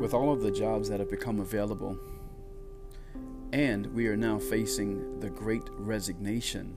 With 0.00 0.14
all 0.14 0.32
of 0.32 0.42
the 0.42 0.50
jobs 0.50 0.88
that 0.88 1.00
have 1.00 1.10
become 1.10 1.40
available, 1.40 1.98
and 3.52 3.86
we 3.88 4.06
are 4.06 4.16
now 4.16 4.38
facing 4.38 5.18
the 5.18 5.28
great 5.28 5.64
resignation, 5.72 6.76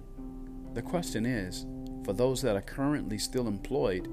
the 0.73 0.81
question 0.81 1.25
is 1.25 1.65
for 2.03 2.13
those 2.13 2.41
that 2.41 2.55
are 2.55 2.61
currently 2.61 3.19
still 3.19 3.47
employed, 3.47 4.07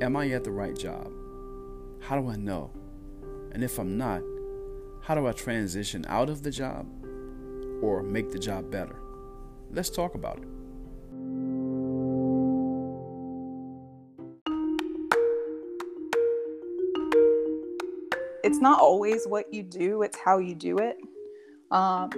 am 0.00 0.16
I 0.16 0.30
at 0.30 0.44
the 0.44 0.50
right 0.50 0.76
job? 0.76 1.12
How 2.00 2.18
do 2.18 2.30
I 2.30 2.36
know? 2.36 2.70
And 3.52 3.62
if 3.62 3.78
I'm 3.78 3.98
not, 3.98 4.22
how 5.02 5.14
do 5.14 5.26
I 5.26 5.32
transition 5.32 6.06
out 6.08 6.30
of 6.30 6.42
the 6.42 6.50
job 6.50 6.86
or 7.82 8.02
make 8.02 8.30
the 8.30 8.38
job 8.38 8.70
better? 8.70 8.96
Let's 9.70 9.90
talk 9.90 10.14
about 10.14 10.38
it. 10.38 10.55
It's 18.46 18.60
not 18.60 18.78
always 18.78 19.26
what 19.26 19.52
you 19.52 19.64
do, 19.64 20.02
it's 20.02 20.16
how 20.16 20.38
you 20.38 20.54
do 20.54 20.78
it. 20.78 20.98
Um, 21.72 22.10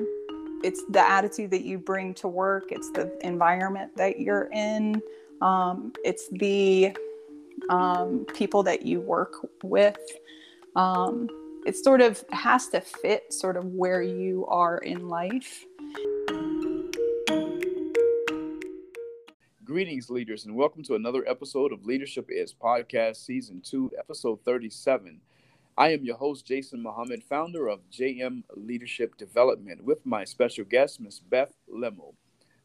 it's 0.63 0.85
the 0.91 1.01
attitude 1.01 1.51
that 1.53 1.65
you 1.65 1.79
bring 1.79 2.13
to 2.17 2.29
work, 2.29 2.65
it's 2.69 2.91
the 2.91 3.11
environment 3.27 3.97
that 3.97 4.21
you're 4.21 4.51
in, 4.53 5.01
um, 5.41 5.95
it's 6.05 6.29
the 6.33 6.95
um, 7.71 8.27
people 8.35 8.63
that 8.65 8.83
you 8.83 9.01
work 9.01 9.37
with. 9.63 9.97
Um, 10.77 11.31
it 11.65 11.77
sort 11.77 12.03
of 12.03 12.23
has 12.31 12.69
to 12.69 12.83
fit 12.83 13.33
sort 13.33 13.57
of 13.57 13.65
where 13.65 14.03
you 14.03 14.45
are 14.49 14.77
in 14.77 15.09
life. 15.09 15.65
Greetings, 19.65 20.11
leaders, 20.11 20.45
and 20.45 20.55
welcome 20.55 20.83
to 20.83 20.95
another 20.95 21.27
episode 21.27 21.73
of 21.73 21.87
Leadership 21.87 22.27
Is 22.29 22.53
Podcast, 22.53 23.17
Season 23.17 23.63
2, 23.65 23.93
Episode 23.99 24.45
37. 24.45 25.23
I 25.79 25.91
am 25.91 26.05
your 26.05 26.17
host, 26.17 26.45
Jason 26.45 26.83
Muhammad, 26.83 27.23
founder 27.23 27.69
of 27.69 27.89
JM 27.89 28.43
Leadership 28.57 29.17
Development, 29.17 29.85
with 29.85 30.05
my 30.05 30.25
special 30.25 30.65
guest, 30.65 31.01
Ms. 31.01 31.21
Beth 31.21 31.53
Lemmel. 31.73 32.15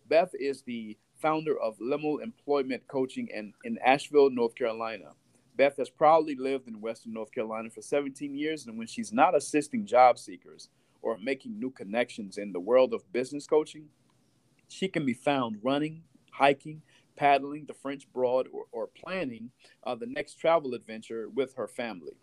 Beth 0.09 0.31
is 0.33 0.63
the 0.63 0.97
founder 1.21 1.55
of 1.55 1.77
Lemmel 1.77 2.23
Employment 2.23 2.87
Coaching 2.87 3.27
in, 3.31 3.53
in 3.63 3.77
Asheville, 3.85 4.31
North 4.31 4.55
Carolina. 4.55 5.11
Beth 5.55 5.77
has 5.77 5.91
proudly 5.91 6.33
lived 6.33 6.67
in 6.67 6.81
Western 6.81 7.13
North 7.13 7.31
Carolina 7.31 7.69
for 7.69 7.83
17 7.83 8.33
years, 8.33 8.65
and 8.65 8.79
when 8.79 8.87
she's 8.87 9.13
not 9.13 9.35
assisting 9.35 9.85
job 9.85 10.17
seekers 10.17 10.69
or 11.03 11.19
making 11.19 11.59
new 11.59 11.69
connections 11.69 12.39
in 12.39 12.51
the 12.51 12.59
world 12.59 12.95
of 12.95 13.13
business 13.13 13.45
coaching, 13.45 13.89
she 14.67 14.87
can 14.87 15.05
be 15.05 15.13
found 15.13 15.59
running, 15.61 16.01
hiking, 16.31 16.81
paddling 17.15 17.65
the 17.67 17.75
French 17.75 18.11
Broad, 18.11 18.47
or, 18.51 18.63
or 18.71 18.87
planning 18.87 19.51
uh, 19.83 19.93
the 19.93 20.07
next 20.07 20.39
travel 20.39 20.73
adventure 20.73 21.29
with 21.29 21.53
her 21.53 21.67
family. 21.67 22.13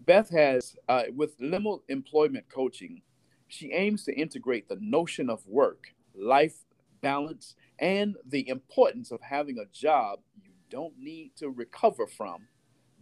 Beth 0.00 0.30
has, 0.30 0.76
uh, 0.88 1.04
with 1.14 1.38
Lemmel 1.40 1.82
Employment 1.88 2.46
Coaching, 2.48 3.02
she 3.48 3.72
aims 3.72 4.04
to 4.04 4.14
integrate 4.14 4.68
the 4.68 4.78
notion 4.80 5.30
of 5.30 5.46
work, 5.46 5.94
life 6.14 6.64
balance, 7.00 7.54
and 7.78 8.16
the 8.26 8.48
importance 8.48 9.10
of 9.10 9.20
having 9.20 9.58
a 9.58 9.66
job 9.66 10.20
you 10.42 10.52
don't 10.70 10.98
need 10.98 11.36
to 11.36 11.50
recover 11.50 12.06
from, 12.06 12.46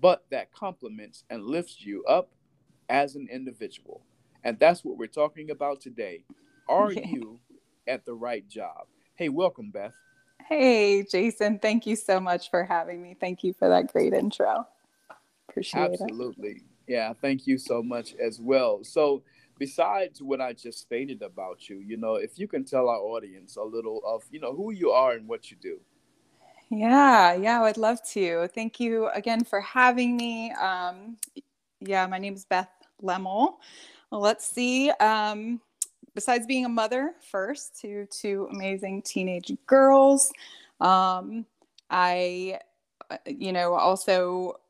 but 0.00 0.24
that 0.30 0.52
complements 0.52 1.24
and 1.30 1.44
lifts 1.44 1.84
you 1.84 2.04
up 2.04 2.30
as 2.88 3.14
an 3.14 3.28
individual. 3.30 4.02
And 4.44 4.58
that's 4.58 4.84
what 4.84 4.98
we're 4.98 5.06
talking 5.06 5.50
about 5.50 5.80
today. 5.80 6.24
Are 6.68 6.92
you 6.92 7.40
at 7.86 8.04
the 8.04 8.14
right 8.14 8.46
job? 8.48 8.86
Hey, 9.14 9.28
welcome, 9.28 9.70
Beth. 9.70 9.94
Hey, 10.48 11.04
Jason. 11.04 11.58
Thank 11.60 11.86
you 11.86 11.96
so 11.96 12.18
much 12.18 12.50
for 12.50 12.64
having 12.64 13.00
me. 13.00 13.16
Thank 13.18 13.44
you 13.44 13.54
for 13.54 13.68
that 13.68 13.92
great 13.92 14.12
intro. 14.12 14.66
Appreciate 15.48 15.82
Absolutely. 15.82 16.06
it. 16.06 16.10
Absolutely. 16.10 16.64
Yeah, 16.86 17.12
thank 17.20 17.46
you 17.46 17.58
so 17.58 17.82
much 17.82 18.14
as 18.14 18.40
well. 18.40 18.82
So, 18.82 19.22
besides 19.58 20.20
what 20.20 20.40
I 20.40 20.52
just 20.52 20.80
stated 20.80 21.22
about 21.22 21.68
you, 21.68 21.78
you 21.78 21.96
know, 21.96 22.16
if 22.16 22.38
you 22.38 22.48
can 22.48 22.64
tell 22.64 22.88
our 22.88 22.98
audience 22.98 23.56
a 23.56 23.62
little 23.62 24.02
of, 24.04 24.24
you 24.30 24.40
know, 24.40 24.54
who 24.54 24.72
you 24.72 24.90
are 24.90 25.12
and 25.12 25.28
what 25.28 25.50
you 25.50 25.56
do. 25.60 25.78
Yeah, 26.70 27.34
yeah, 27.34 27.62
I'd 27.62 27.76
love 27.76 28.02
to. 28.12 28.48
Thank 28.54 28.80
you 28.80 29.08
again 29.08 29.44
for 29.44 29.60
having 29.60 30.16
me. 30.16 30.52
Um, 30.52 31.18
yeah, 31.80 32.06
my 32.06 32.18
name 32.18 32.34
is 32.34 32.46
Beth 32.46 32.70
Lemmel. 33.02 33.56
Let's 34.10 34.46
see. 34.46 34.90
Um, 34.90 35.60
besides 36.14 36.46
being 36.46 36.64
a 36.64 36.70
mother 36.70 37.14
first 37.30 37.78
to 37.82 38.06
two 38.06 38.48
amazing 38.52 39.02
teenage 39.02 39.52
girls, 39.66 40.32
um, 40.80 41.44
I, 41.90 42.58
you 43.26 43.52
know, 43.52 43.74
also 43.74 44.60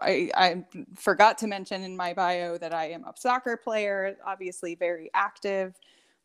I, 0.00 0.30
I 0.34 0.64
forgot 0.96 1.38
to 1.38 1.46
mention 1.46 1.82
in 1.82 1.96
my 1.96 2.14
bio 2.14 2.58
that 2.58 2.74
I 2.74 2.90
am 2.90 3.04
a 3.04 3.12
soccer 3.16 3.56
player, 3.56 4.16
obviously 4.26 4.74
very 4.74 5.10
active, 5.14 5.74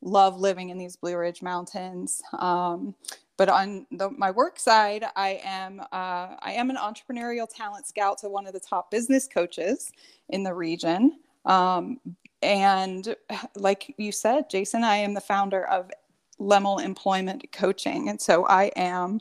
love 0.02 0.40
living 0.40 0.70
in 0.70 0.78
these 0.78 0.96
Blue 0.96 1.18
Ridge 1.18 1.42
Mountains. 1.42 2.22
Um, 2.40 2.96
but 3.38 3.50
on 3.50 3.86
the, 3.92 4.10
my 4.12 4.32
work 4.32 4.60
side, 4.60 5.06
I 5.16 5.42
am 5.44 5.82
uh, 5.82 6.36
I 6.40 6.54
am 6.54 6.70
an 6.70 6.78
entrepreneurial 6.78 7.48
talent 7.54 7.88
scout 7.88 8.20
to 8.20 8.30
one 8.30 8.48
of 8.48 8.54
the 8.54 8.60
top 8.60 8.92
business 8.92 9.28
coaches 9.28 9.92
in 10.30 10.44
the 10.44 10.54
region. 10.54 11.20
Um, 11.46 12.00
and 12.42 13.16
like 13.56 13.94
you 13.98 14.12
said, 14.12 14.50
Jason, 14.50 14.84
I 14.84 14.98
am 14.98 15.14
the 15.14 15.22
founder 15.22 15.66
of 15.68 15.92
Lemmel 16.40 16.84
Employment 16.84 17.46
Coaching, 17.52 18.10
and 18.10 18.22
so 18.22 18.46
I 18.46 18.66
am 18.76 19.20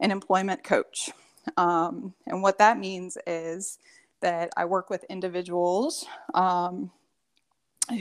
an 0.00 0.10
employment 0.10 0.64
coach. 0.64 1.10
Um, 1.56 2.14
and 2.26 2.42
what 2.42 2.58
that 2.58 2.78
means 2.78 3.18
is 3.26 3.78
that 4.20 4.50
I 4.56 4.64
work 4.64 4.90
with 4.90 5.04
individuals 5.04 6.06
um, 6.34 6.90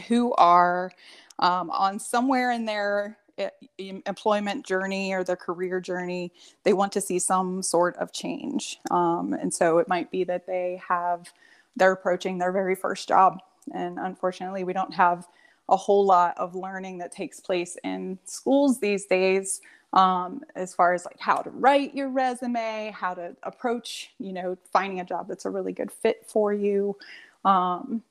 who 0.08 0.34
are 0.34 0.92
um, 1.40 1.70
on 1.72 2.00
somewhere 2.00 2.52
in 2.52 2.66
their 2.66 3.18
eh, 3.38 3.50
employment 3.78 4.66
journey 4.66 5.14
or 5.14 5.24
their 5.24 5.36
career 5.36 5.82
journey, 5.82 6.32
they 6.64 6.74
want 6.74 6.92
to 6.94 7.02
see 7.02 7.20
some 7.20 7.62
sort 7.62 7.98
of 7.98 8.14
change. 8.14 8.80
Um, 8.92 9.34
and 9.34 9.54
so 9.54 9.80
it 9.80 9.88
might 9.88 10.12
be 10.12 10.24
that 10.26 10.48
they 10.48 10.82
have, 10.88 11.32
they're 11.76 11.92
approaching 11.92 12.38
their 12.38 12.52
very 12.52 12.76
first 12.76 13.08
job. 13.08 13.40
And 13.74 14.00
unfortunately, 14.00 14.64
we 14.64 14.74
don't 14.74 14.94
have 14.94 15.28
a 15.70 15.78
whole 15.78 16.06
lot 16.06 16.38
of 16.38 16.56
learning 16.56 16.98
that 17.00 17.12
takes 17.12 17.40
place 17.40 17.78
in 17.84 18.20
schools 18.26 18.80
these 18.80 19.06
days 19.06 19.62
um, 19.94 20.42
as 20.56 20.74
far 20.74 20.94
as 20.94 21.06
like 21.06 21.20
how 21.20 21.38
to 21.38 21.50
write 21.52 21.96
your 21.96 22.10
resume, 22.10 22.92
how 22.96 23.14
to 23.14 23.36
approach, 23.44 24.12
you 24.20 24.34
know, 24.34 24.58
finding 24.72 25.00
a 25.00 25.06
job 25.06 25.28
that's 25.28 25.46
a 25.46 25.50
really 25.50 25.72
good 25.72 25.92
fit 25.92 26.26
for 26.28 26.52
you, 26.52 26.98
um, 27.46 28.02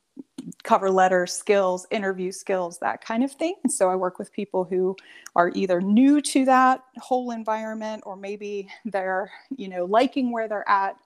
cover 0.63 0.91
letter 0.91 1.27
skills, 1.27 1.87
interview 1.91 2.31
skills, 2.31 2.79
that 2.79 3.05
kind 3.05 3.25
of 3.25 3.33
thing. 3.33 3.57
And 3.65 3.73
so 3.73 3.91
I 3.91 3.97
work 3.97 4.19
with 4.19 4.33
people 4.33 4.65
who 4.65 4.97
are 5.35 5.51
either 5.55 5.81
new 5.81 6.21
to 6.23 6.45
that 6.45 6.85
whole 6.99 7.33
environment 7.33 8.05
or 8.07 8.17
maybe 8.17 8.69
they're, 8.85 9.31
you 9.57 9.69
know, 9.69 9.85
liking 9.85 10.31
where 10.31 10.49
they're 10.49 10.69
at 10.69 10.97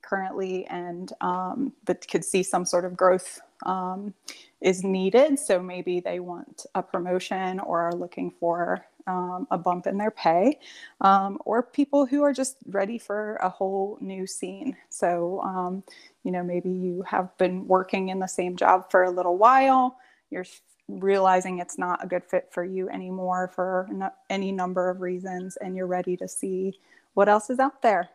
currently 0.00 0.66
and 0.66 1.12
um, 1.20 1.72
but 1.84 2.06
could 2.10 2.24
see 2.24 2.42
some 2.42 2.64
sort 2.64 2.84
of 2.84 2.96
growth 2.96 3.40
um, 3.66 4.12
is 4.60 4.82
needed. 4.84 5.38
So 5.38 5.60
maybe 5.60 6.00
they 6.00 6.20
want 6.20 6.66
a 6.74 6.82
promotion 6.82 7.60
or 7.60 7.80
are 7.80 7.94
looking 7.94 8.30
for 8.30 8.84
um, 9.06 9.46
a 9.50 9.58
bump 9.58 9.86
in 9.86 9.98
their 9.98 10.10
pay, 10.10 10.58
um, 11.00 11.38
or 11.44 11.62
people 11.62 12.06
who 12.06 12.22
are 12.22 12.32
just 12.32 12.56
ready 12.66 12.98
for 12.98 13.36
a 13.36 13.48
whole 13.48 13.98
new 14.00 14.26
scene. 14.26 14.76
So, 14.88 15.40
um, 15.42 15.82
you 16.24 16.30
know, 16.32 16.42
maybe 16.42 16.70
you 16.70 17.02
have 17.06 17.36
been 17.38 17.66
working 17.66 18.08
in 18.08 18.18
the 18.18 18.26
same 18.26 18.56
job 18.56 18.90
for 18.90 19.04
a 19.04 19.10
little 19.10 19.36
while, 19.36 19.98
you're 20.30 20.46
realizing 20.88 21.58
it's 21.58 21.78
not 21.78 22.04
a 22.04 22.06
good 22.06 22.24
fit 22.24 22.48
for 22.50 22.64
you 22.64 22.88
anymore 22.90 23.50
for 23.54 23.88
no- 23.90 24.12
any 24.28 24.52
number 24.52 24.90
of 24.90 25.00
reasons, 25.00 25.56
and 25.56 25.76
you're 25.76 25.86
ready 25.86 26.16
to 26.16 26.28
see 26.28 26.78
what 27.14 27.28
else 27.28 27.50
is 27.50 27.58
out 27.58 27.82
there. 27.82 28.10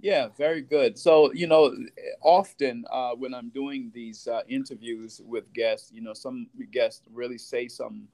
Yeah, 0.00 0.28
very 0.36 0.62
good. 0.62 0.98
So, 0.98 1.32
you 1.32 1.46
know, 1.46 1.76
often 2.22 2.84
uh, 2.90 3.12
when 3.12 3.32
I'm 3.32 3.50
doing 3.50 3.92
these 3.94 4.26
uh, 4.26 4.42
interviews 4.48 5.20
with 5.24 5.52
guests, 5.52 5.92
you 5.92 6.00
know, 6.02 6.12
some 6.12 6.48
guests 6.72 7.06
really 7.12 7.38
say 7.38 7.68
some 7.68 8.08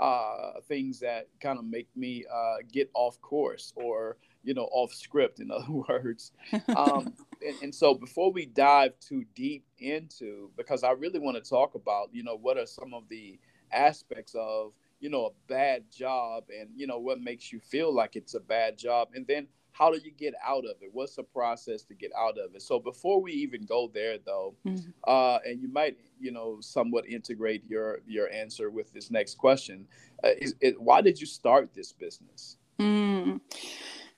uh, 0.00 0.52
things 0.66 0.98
that 0.98 1.28
kind 1.40 1.58
of 1.58 1.64
make 1.66 1.86
me 1.94 2.24
uh, 2.32 2.56
get 2.72 2.90
off 2.94 3.20
course 3.20 3.72
or 3.76 4.16
you 4.42 4.54
know 4.54 4.68
off 4.72 4.92
script 4.92 5.40
in 5.40 5.50
other 5.52 5.70
words. 5.70 6.32
Um, 6.74 7.14
and, 7.46 7.56
and, 7.62 7.74
so 7.74 7.94
before 7.94 8.32
we 8.32 8.46
dive 8.46 8.92
too 8.98 9.24
deep 9.34 9.64
into 9.78 10.50
because 10.56 10.84
i 10.84 10.90
really 10.90 11.18
want 11.18 11.42
to 11.42 11.48
talk 11.48 11.74
about 11.74 12.08
you 12.12 12.22
know 12.22 12.36
what 12.36 12.58
are 12.58 12.66
some 12.66 12.92
of 12.92 13.04
the 13.08 13.38
aspects 13.72 14.34
of 14.34 14.72
you 15.00 15.08
know 15.08 15.26
a 15.26 15.30
bad 15.48 15.84
job 15.90 16.44
and 16.50 16.68
you 16.74 16.86
know 16.86 16.98
what 16.98 17.20
makes 17.20 17.52
you 17.52 17.60
feel 17.60 17.94
like 17.94 18.16
it's 18.16 18.34
a 18.34 18.40
bad 18.40 18.76
job 18.76 19.08
and 19.14 19.26
then 19.26 19.46
how 19.72 19.90
do 19.90 19.98
you 20.04 20.10
get 20.10 20.34
out 20.44 20.64
of 20.64 20.76
it? 20.80 20.90
What's 20.92 21.14
the 21.14 21.22
process 21.22 21.82
to 21.84 21.94
get 21.94 22.12
out 22.18 22.38
of 22.38 22.54
it? 22.54 22.62
So 22.62 22.78
before 22.78 23.20
we 23.20 23.32
even 23.32 23.64
go 23.64 23.90
there 23.92 24.18
though 24.18 24.54
mm-hmm. 24.66 24.90
uh, 25.04 25.38
and 25.44 25.60
you 25.60 25.68
might 25.68 25.96
you 26.18 26.32
know 26.32 26.58
somewhat 26.60 27.06
integrate 27.06 27.64
your 27.68 28.00
your 28.06 28.30
answer 28.30 28.70
with 28.70 28.92
this 28.92 29.10
next 29.10 29.38
question 29.38 29.86
uh, 30.24 30.30
is, 30.40 30.54
it, 30.60 30.80
why 30.80 31.00
did 31.00 31.20
you 31.20 31.26
start 31.26 31.72
this 31.74 31.92
business? 31.92 32.56
Mm. 32.78 33.40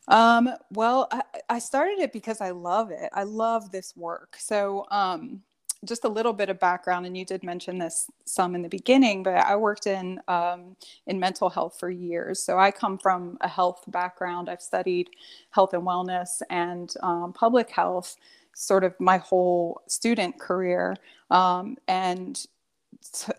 um, 0.07 0.51
well 0.71 1.09
I, 1.11 1.23
I, 1.49 1.59
started 1.59 1.99
it 1.99 2.13
because 2.13 2.41
i 2.41 2.51
love 2.51 2.93
it. 2.93 3.11
I 3.13 3.25
love 3.25 3.73
this 3.73 3.97
work. 3.97 4.37
So 4.39 4.87
um, 4.93 5.43
just 5.85 6.05
a 6.05 6.09
little 6.09 6.33
bit 6.33 6.49
of 6.49 6.61
background, 6.61 7.07
and 7.07 7.17
you 7.17 7.25
did 7.25 7.43
mention 7.43 7.79
this 7.79 8.11
some 8.25 8.55
in 8.55 8.63
the 8.63 8.69
beginning, 8.69 9.23
but 9.23 9.37
I 9.37 9.57
worked 9.57 9.87
in 9.87 10.21
um, 10.29 10.77
in 11.07 11.19
mental 11.19 11.51
health 11.51 11.77
for 11.79 11.91
years. 11.91 12.43
So 12.43 12.59
I 12.59 12.71
come 12.71 12.99
from 12.99 13.37
a 13.41 13.49
health 13.49 13.85
background. 13.89 14.49
I've 14.49 14.63
studied 14.63 15.11
health 15.51 15.75
and 15.75 15.83
wellness 15.83 16.43
and 16.51 16.93
um, 17.03 17.33
public 17.33 17.71
health, 17.71 18.17
sort 18.55 18.85
of 18.85 18.95
my 19.01 19.19
whole 19.19 19.83
student 19.89 20.39
career, 20.39 20.97
um, 21.31 21.77
and 21.89 22.47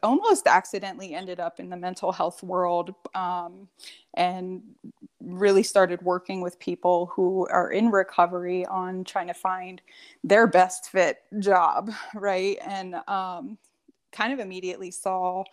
almost 0.01 0.47
accidentally 0.47 1.13
ended 1.13 1.39
up 1.39 1.59
in 1.59 1.69
the 1.69 1.77
mental 1.77 2.11
health 2.11 2.43
world 2.43 2.93
um, 3.15 3.67
and 4.15 4.61
really 5.21 5.63
started 5.63 6.01
working 6.01 6.41
with 6.41 6.59
people 6.59 7.07
who 7.07 7.47
are 7.47 7.71
in 7.71 7.89
recovery 7.89 8.65
on 8.65 9.03
trying 9.03 9.27
to 9.27 9.33
find 9.33 9.81
their 10.23 10.47
best 10.47 10.89
fit 10.91 11.23
job 11.39 11.91
right? 12.15 12.57
And 12.65 12.95
um, 13.07 13.57
kind 14.13 14.31
of 14.31 14.39
immediately 14.39 14.91
saw 14.91 15.43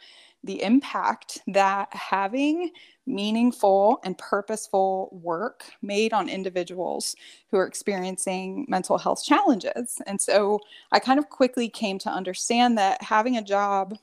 the 0.44 0.62
impact 0.62 1.40
that 1.48 1.92
having 1.92 2.70
meaningful 3.06 4.00
and 4.04 4.16
purposeful 4.16 5.08
work 5.22 5.64
made 5.82 6.12
on 6.12 6.28
individuals 6.28 7.16
who 7.50 7.58
are 7.58 7.66
experiencing 7.66 8.64
mental 8.68 8.96
health 8.96 9.24
challenges. 9.24 10.00
And 10.06 10.20
so 10.20 10.60
I 10.92 10.98
kind 10.98 11.18
of 11.18 11.28
quickly 11.28 11.68
came 11.68 11.98
to 11.98 12.10
understand 12.10 12.78
that 12.78 13.02
having 13.02 13.36
a 13.36 13.42
job 13.42 13.98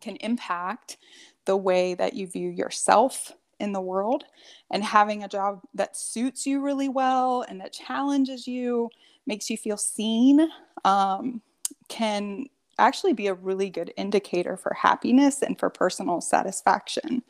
can 0.00 0.16
impact 0.16 0.96
the 1.44 1.56
way 1.56 1.94
that 1.94 2.14
you 2.14 2.26
view 2.26 2.50
yourself 2.50 3.32
in 3.60 3.72
the 3.72 3.80
world 3.80 4.24
and 4.70 4.82
having 4.82 5.24
a 5.24 5.28
job 5.28 5.60
that 5.74 5.96
suits 5.96 6.46
you 6.46 6.60
really 6.60 6.88
well 6.88 7.42
and 7.48 7.60
that 7.60 7.72
challenges 7.72 8.46
you 8.46 8.90
makes 9.26 9.48
you 9.48 9.56
feel 9.56 9.76
seen 9.76 10.48
um, 10.84 11.40
can 11.88 12.46
actually 12.78 13.12
be 13.12 13.26
a 13.26 13.34
really 13.34 13.70
good 13.70 13.92
indicator 13.96 14.56
for 14.56 14.74
happiness 14.74 15.42
and 15.42 15.58
for 15.58 15.70
personal 15.70 16.20
satisfaction. 16.20 17.22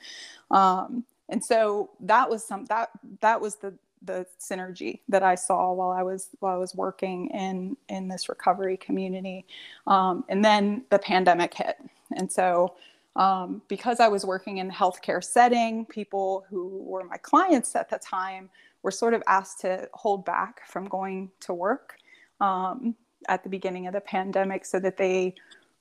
Um, 0.51 1.05
and 1.29 1.45
so 1.45 1.91
that 2.01 2.29
was 2.29 2.45
some 2.45 2.67
that 2.67 2.91
that 3.21 3.41
was 3.41 3.57
the 3.57 3.75
the 4.03 4.27
synergy 4.39 5.01
that 5.09 5.23
I 5.23 5.35
saw 5.35 5.73
while 5.73 5.91
I 5.91 6.03
was 6.03 6.29
while 6.41 6.55
I 6.55 6.59
was 6.59 6.75
working 6.75 7.29
in 7.31 7.77
in 7.89 8.09
this 8.09 8.29
recovery 8.29 8.77
community, 8.77 9.47
um, 9.87 10.25
and 10.29 10.45
then 10.45 10.85
the 10.91 10.99
pandemic 10.99 11.55
hit, 11.55 11.77
and 12.17 12.31
so 12.31 12.75
um, 13.17 13.63
because 13.69 14.01
I 14.01 14.09
was 14.09 14.25
working 14.25 14.59
in 14.59 14.69
the 14.69 14.75
healthcare 14.75 15.23
setting, 15.23 15.87
people 15.87 16.45
who 16.51 16.83
were 16.83 17.05
my 17.05 17.17
clients 17.17 17.77
at 17.77 17.89
the 17.89 17.99
time 17.99 18.51
were 18.83 18.91
sort 18.91 19.15
of 19.15 19.23
asked 19.27 19.61
to 19.61 19.89
hold 19.95 20.25
back 20.25 20.67
from 20.69 20.87
going 20.87 21.31
to 21.41 21.55
work. 21.55 21.97
Um, 22.41 22.97
at 23.29 23.43
the 23.43 23.49
beginning 23.49 23.87
of 23.87 23.93
the 23.93 24.01
pandemic, 24.01 24.65
so 24.65 24.79
that 24.81 24.97
they, 24.97 25.35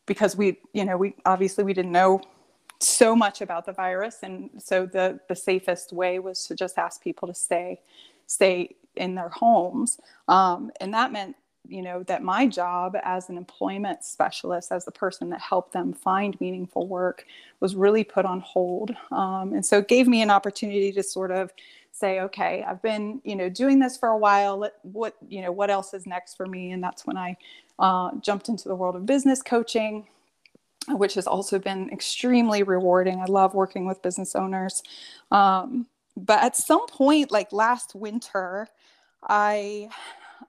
because 0.05 0.35
we, 0.35 0.59
you 0.73 0.85
know, 0.85 0.97
we 0.97 1.15
obviously 1.25 1.63
we 1.63 1.73
didn't 1.73 1.91
know 1.91 2.21
so 2.79 3.15
much 3.15 3.41
about 3.41 3.65
the 3.65 3.71
virus, 3.71 4.19
and 4.23 4.49
so 4.57 4.85
the 4.85 5.19
the 5.29 5.35
safest 5.35 5.93
way 5.93 6.19
was 6.19 6.47
to 6.47 6.55
just 6.55 6.77
ask 6.77 7.01
people 7.01 7.27
to 7.27 7.33
stay 7.33 7.79
stay 8.27 8.75
in 8.95 9.15
their 9.15 9.29
homes. 9.29 9.99
Um, 10.27 10.71
and 10.79 10.93
that 10.93 11.11
meant, 11.11 11.35
you 11.73 11.81
know, 11.81 12.03
that 12.03 12.21
my 12.23 12.45
job 12.45 12.95
as 13.03 13.29
an 13.29 13.37
employment 13.37 14.03
specialist, 14.03 14.71
as 14.71 14.85
the 14.85 14.91
person 14.91 15.29
that 15.31 15.41
helped 15.41 15.73
them 15.73 15.91
find 15.91 16.39
meaningful 16.39 16.87
work, 16.87 17.25
was 17.59 17.75
really 17.75 18.03
put 18.03 18.25
on 18.25 18.39
hold. 18.41 18.91
Um, 19.11 19.53
and 19.53 19.65
so 19.65 19.79
it 19.79 19.87
gave 19.87 20.07
me 20.07 20.21
an 20.21 20.29
opportunity 20.29 20.91
to 20.91 21.03
sort 21.03 21.31
of 21.31 21.51
say, 21.91 22.19
okay, 22.21 22.63
I've 22.67 22.81
been, 22.81 23.21
you 23.23 23.35
know, 23.35 23.49
doing 23.49 23.79
this 23.79 23.97
for 23.97 24.09
a 24.09 24.17
while. 24.17 24.69
What, 24.83 25.15
you 25.27 25.41
know, 25.41 25.51
what 25.51 25.69
else 25.69 25.93
is 25.93 26.05
next 26.05 26.35
for 26.35 26.45
me? 26.45 26.71
And 26.71 26.83
that's 26.83 27.05
when 27.05 27.17
I 27.17 27.37
uh, 27.79 28.11
jumped 28.21 28.49
into 28.49 28.67
the 28.67 28.75
world 28.75 28.95
of 28.95 29.05
business 29.05 29.41
coaching 29.41 30.07
which 30.89 31.13
has 31.13 31.27
also 31.27 31.59
been 31.59 31.89
extremely 31.91 32.61
rewarding. 32.61 33.21
I 33.21 33.25
love 33.27 33.53
working 33.53 33.85
with 33.85 34.01
business 34.01 34.35
owners. 34.35 34.83
Um, 35.31 35.87
but 36.15 36.43
at 36.43 36.55
some 36.55 36.85
point 36.87 37.31
like 37.31 37.51
last 37.51 37.95
winter 37.95 38.67
i 39.27 39.89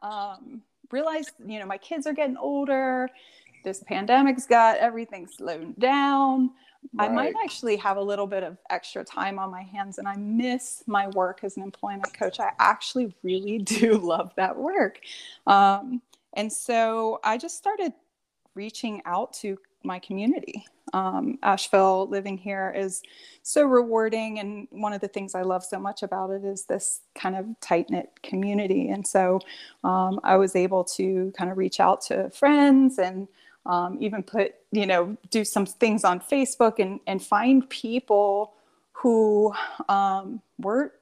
um, 0.02 0.62
realized 0.90 1.32
you 1.46 1.58
know 1.58 1.66
my 1.66 1.78
kids 1.78 2.06
are 2.06 2.12
getting 2.12 2.36
older 2.36 3.08
this 3.64 3.82
pandemic's 3.82 4.46
got 4.46 4.76
everything 4.76 5.26
slowed 5.26 5.78
down. 5.78 6.50
Right. 6.92 7.10
i 7.10 7.12
might 7.12 7.34
actually 7.42 7.76
have 7.76 7.96
a 7.96 8.02
little 8.02 8.26
bit 8.26 8.42
of 8.42 8.58
extra 8.68 9.02
time 9.02 9.38
on 9.38 9.50
my 9.50 9.62
hands 9.62 9.96
and 9.96 10.06
i 10.06 10.16
miss 10.16 10.84
my 10.86 11.08
work 11.08 11.40
as 11.42 11.56
an 11.56 11.62
employment 11.62 12.12
coach. 12.12 12.40
I 12.40 12.50
actually 12.58 13.14
really 13.22 13.58
do 13.80 13.96
love 13.96 14.32
that 14.36 14.56
work. 14.56 15.00
Um, 15.46 16.02
and 16.34 16.52
so 16.52 17.20
i 17.24 17.38
just 17.38 17.56
started 17.56 17.92
reaching 18.54 19.02
out 19.06 19.32
to 19.32 19.58
my 19.84 19.98
community 19.98 20.64
um, 20.94 21.38
Asheville, 21.42 22.08
living 22.08 22.38
here 22.38 22.72
is 22.74 23.02
so 23.42 23.64
rewarding. 23.64 24.38
And 24.38 24.68
one 24.70 24.92
of 24.92 25.00
the 25.00 25.08
things 25.08 25.34
I 25.34 25.42
love 25.42 25.64
so 25.64 25.78
much 25.78 26.02
about 26.02 26.30
it 26.30 26.44
is 26.44 26.64
this 26.64 27.00
kind 27.14 27.34
of 27.36 27.46
tight 27.60 27.90
knit 27.90 28.10
community. 28.22 28.88
And 28.88 29.06
so 29.06 29.40
um, 29.82 30.20
I 30.22 30.36
was 30.36 30.54
able 30.54 30.84
to 30.84 31.32
kind 31.36 31.50
of 31.50 31.58
reach 31.58 31.80
out 31.80 32.00
to 32.02 32.30
friends 32.30 32.98
and 32.98 33.26
um, 33.66 33.98
even 34.00 34.22
put, 34.22 34.54
you 34.70 34.86
know, 34.86 35.16
do 35.30 35.44
some 35.44 35.66
things 35.66 36.04
on 36.04 36.20
Facebook 36.20 36.78
and, 36.78 37.00
and 37.08 37.20
find 37.22 37.68
people 37.68 38.52
who 38.92 39.52
um, 39.88 40.40
were 40.58 40.92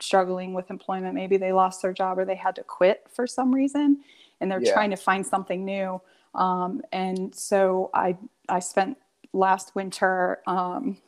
struggling 0.00 0.54
with 0.54 0.70
employment. 0.70 1.14
Maybe 1.14 1.38
they 1.38 1.52
lost 1.52 1.82
their 1.82 1.92
job 1.92 2.18
or 2.20 2.24
they 2.24 2.36
had 2.36 2.54
to 2.56 2.62
quit 2.62 3.04
for 3.12 3.26
some 3.26 3.52
reason 3.52 3.98
and 4.40 4.50
they're 4.50 4.62
yeah. 4.62 4.72
trying 4.72 4.90
to 4.90 4.96
find 4.96 5.26
something 5.26 5.64
new. 5.64 6.00
Um, 6.34 6.82
and 6.92 7.34
so 7.34 7.90
I 7.94 8.16
I 8.48 8.60
spent 8.60 8.96
last 9.32 9.74
winter 9.74 10.40
um, 10.46 10.98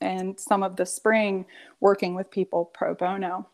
and 0.00 0.38
some 0.38 0.62
of 0.62 0.76
the 0.76 0.86
spring 0.86 1.46
working 1.80 2.14
with 2.14 2.30
people 2.30 2.66
pro 2.66 2.94
bono. 2.94 3.46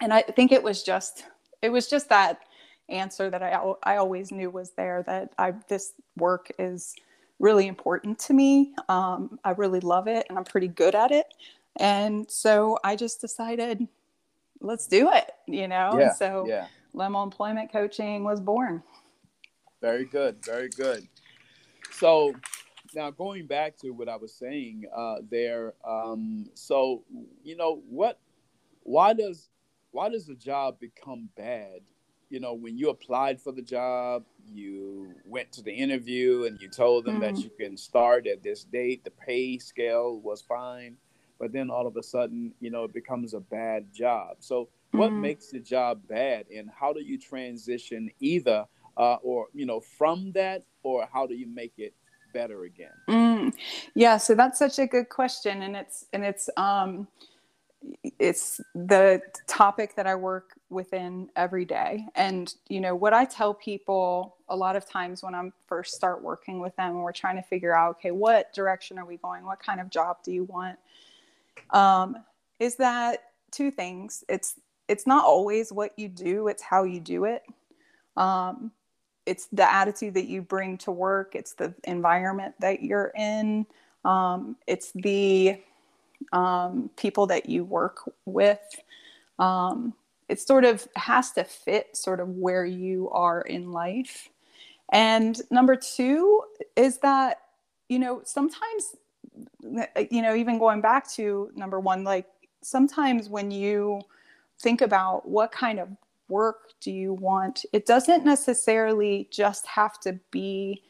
And 0.00 0.12
I 0.12 0.22
think 0.22 0.52
it 0.52 0.62
was 0.62 0.82
just 0.82 1.24
it 1.60 1.70
was 1.70 1.88
just 1.88 2.08
that 2.08 2.40
answer 2.88 3.30
that 3.30 3.42
I 3.42 3.72
I 3.82 3.96
always 3.96 4.32
knew 4.32 4.50
was 4.50 4.70
there 4.70 5.02
that 5.04 5.32
I 5.38 5.54
this 5.68 5.94
work 6.16 6.50
is 6.58 6.94
really 7.38 7.66
important 7.66 8.18
to 8.20 8.32
me. 8.32 8.72
Um, 8.88 9.38
I 9.44 9.50
really 9.50 9.80
love 9.80 10.06
it 10.06 10.26
and 10.28 10.38
I'm 10.38 10.44
pretty 10.44 10.68
good 10.68 10.94
at 10.94 11.10
it. 11.10 11.26
And 11.78 12.30
so 12.30 12.78
I 12.84 12.96
just 12.96 13.20
decided, 13.20 13.86
let's 14.60 14.86
do 14.86 15.10
it, 15.12 15.32
you 15.46 15.66
know? 15.68 15.98
Yeah, 15.98 16.12
so 16.12 16.46
yeah. 16.46 16.66
Lemmel 16.94 17.24
Employment 17.24 17.72
Coaching 17.72 18.22
was 18.22 18.40
born. 18.40 18.82
Very 19.82 20.04
good. 20.04 20.36
Very 20.44 20.68
good. 20.68 21.08
So 21.90 22.32
now 22.94 23.10
going 23.10 23.46
back 23.46 23.76
to 23.78 23.90
what 23.90 24.08
I 24.08 24.14
was 24.14 24.32
saying 24.32 24.84
uh, 24.94 25.16
there, 25.28 25.74
um, 25.84 26.48
so 26.54 27.02
you 27.42 27.56
know 27.56 27.82
what? 27.90 28.20
Why 28.84 29.12
does 29.12 29.48
why 29.90 30.08
does 30.08 30.26
the 30.26 30.36
job 30.36 30.78
become 30.78 31.28
bad? 31.36 31.80
You 32.30 32.38
know, 32.38 32.54
when 32.54 32.78
you 32.78 32.90
applied 32.90 33.40
for 33.40 33.52
the 33.52 33.60
job, 33.60 34.24
you 34.46 35.14
went 35.26 35.52
to 35.52 35.62
the 35.62 35.72
interview 35.72 36.44
and 36.44 36.60
you 36.60 36.70
told 36.70 37.04
them 37.04 37.20
mm-hmm. 37.20 37.34
that 37.34 37.42
you 37.42 37.50
can 37.58 37.76
start 37.76 38.26
at 38.28 38.42
this 38.42 38.64
date. 38.64 39.02
The 39.04 39.10
pay 39.10 39.58
scale 39.58 40.18
was 40.20 40.42
fine, 40.42 40.96
but 41.40 41.52
then 41.52 41.70
all 41.70 41.88
of 41.88 41.96
a 41.96 42.02
sudden, 42.04 42.54
you 42.60 42.70
know, 42.70 42.84
it 42.84 42.94
becomes 42.94 43.34
a 43.34 43.40
bad 43.40 43.92
job. 43.92 44.36
So, 44.38 44.68
what 44.92 45.10
mm-hmm. 45.10 45.22
makes 45.22 45.48
the 45.48 45.58
job 45.58 46.02
bad, 46.08 46.46
and 46.54 46.70
how 46.70 46.92
do 46.92 47.00
you 47.00 47.18
transition 47.18 48.10
either, 48.20 48.66
uh, 48.96 49.16
or 49.22 49.48
you 49.54 49.66
know, 49.66 49.80
from 49.80 50.32
that, 50.32 50.64
or 50.82 51.08
how 51.12 51.26
do 51.26 51.34
you 51.34 51.46
make 51.46 51.74
it 51.78 51.94
better 52.32 52.64
again? 52.64 52.92
Mm, 53.08 53.54
yeah, 53.94 54.16
so 54.16 54.34
that's 54.34 54.58
such 54.58 54.78
a 54.78 54.86
good 54.86 55.08
question, 55.08 55.62
and 55.62 55.76
it's 55.76 56.06
and 56.12 56.24
it's 56.24 56.48
um, 56.56 57.06
it's 58.18 58.60
the 58.74 59.20
topic 59.46 59.96
that 59.96 60.06
I 60.06 60.14
work 60.14 60.54
within 60.70 61.28
every 61.36 61.64
day. 61.64 62.06
And 62.14 62.52
you 62.68 62.80
know 62.80 62.94
what 62.94 63.12
I 63.12 63.24
tell 63.24 63.54
people 63.54 64.36
a 64.48 64.56
lot 64.56 64.76
of 64.76 64.88
times 64.88 65.22
when 65.22 65.34
I'm 65.34 65.52
first 65.66 65.94
start 65.94 66.22
working 66.22 66.60
with 66.60 66.74
them, 66.76 66.90
and 66.90 67.02
we're 67.02 67.12
trying 67.12 67.36
to 67.36 67.42
figure 67.42 67.76
out, 67.76 67.96
okay, 67.96 68.10
what 68.10 68.52
direction 68.52 68.98
are 68.98 69.04
we 69.04 69.16
going? 69.16 69.44
What 69.44 69.60
kind 69.60 69.80
of 69.80 69.90
job 69.90 70.18
do 70.24 70.32
you 70.32 70.44
want? 70.44 70.78
Um, 71.70 72.16
is 72.58 72.76
that 72.76 73.24
two 73.50 73.70
things? 73.70 74.24
It's 74.28 74.58
it's 74.88 75.06
not 75.06 75.24
always 75.24 75.72
what 75.72 75.92
you 75.98 76.08
do; 76.08 76.48
it's 76.48 76.62
how 76.62 76.84
you 76.84 77.00
do 77.00 77.24
it. 77.24 77.42
Um, 78.16 78.72
it's 79.26 79.46
the 79.52 79.72
attitude 79.72 80.14
that 80.14 80.26
you 80.26 80.42
bring 80.42 80.76
to 80.78 80.90
work 80.90 81.34
it's 81.34 81.52
the 81.54 81.74
environment 81.84 82.54
that 82.60 82.82
you're 82.82 83.12
in 83.16 83.66
um, 84.04 84.56
it's 84.66 84.92
the 84.92 85.60
um, 86.32 86.90
people 86.96 87.26
that 87.26 87.48
you 87.48 87.64
work 87.64 88.00
with. 88.24 88.60
Um, 89.38 89.94
it 90.28 90.40
sort 90.40 90.64
of 90.64 90.86
has 90.96 91.32
to 91.32 91.44
fit 91.44 91.96
sort 91.96 92.20
of 92.20 92.28
where 92.28 92.64
you 92.64 93.10
are 93.10 93.42
in 93.42 93.72
life. 93.72 94.28
And 94.92 95.40
number 95.50 95.76
two 95.76 96.42
is 96.76 96.98
that 96.98 97.38
you 97.88 97.98
know 97.98 98.22
sometimes 98.24 98.96
you 100.10 100.22
know 100.22 100.34
even 100.34 100.58
going 100.58 100.80
back 100.80 101.10
to 101.10 101.50
number 101.54 101.80
one 101.80 102.04
like 102.04 102.26
sometimes 102.62 103.28
when 103.28 103.50
you 103.50 104.00
think 104.60 104.82
about 104.82 105.26
what 105.28 105.50
kind 105.50 105.78
of 105.78 105.88
work 106.32 106.70
do 106.80 106.90
you 106.90 107.12
want? 107.12 107.64
It 107.72 107.86
doesn't 107.86 108.24
necessarily 108.24 109.28
just 109.30 109.66
have 109.66 110.00
to 110.00 110.18
be, 110.30 110.82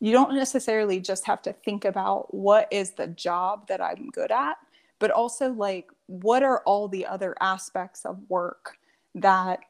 you 0.00 0.12
don't 0.12 0.34
necessarily 0.34 1.00
just 1.00 1.24
have 1.26 1.40
to 1.42 1.52
think 1.52 1.84
about 1.84 2.34
what 2.34 2.66
is 2.70 2.90
the 2.90 3.06
job 3.06 3.68
that 3.68 3.80
I'm 3.80 4.10
good 4.10 4.32
at, 4.32 4.56
but 4.98 5.10
also 5.10 5.52
like 5.52 5.88
what 6.06 6.42
are 6.42 6.62
all 6.66 6.88
the 6.88 7.06
other 7.06 7.36
aspects 7.40 8.04
of 8.04 8.18
work 8.28 8.76
that 9.14 9.60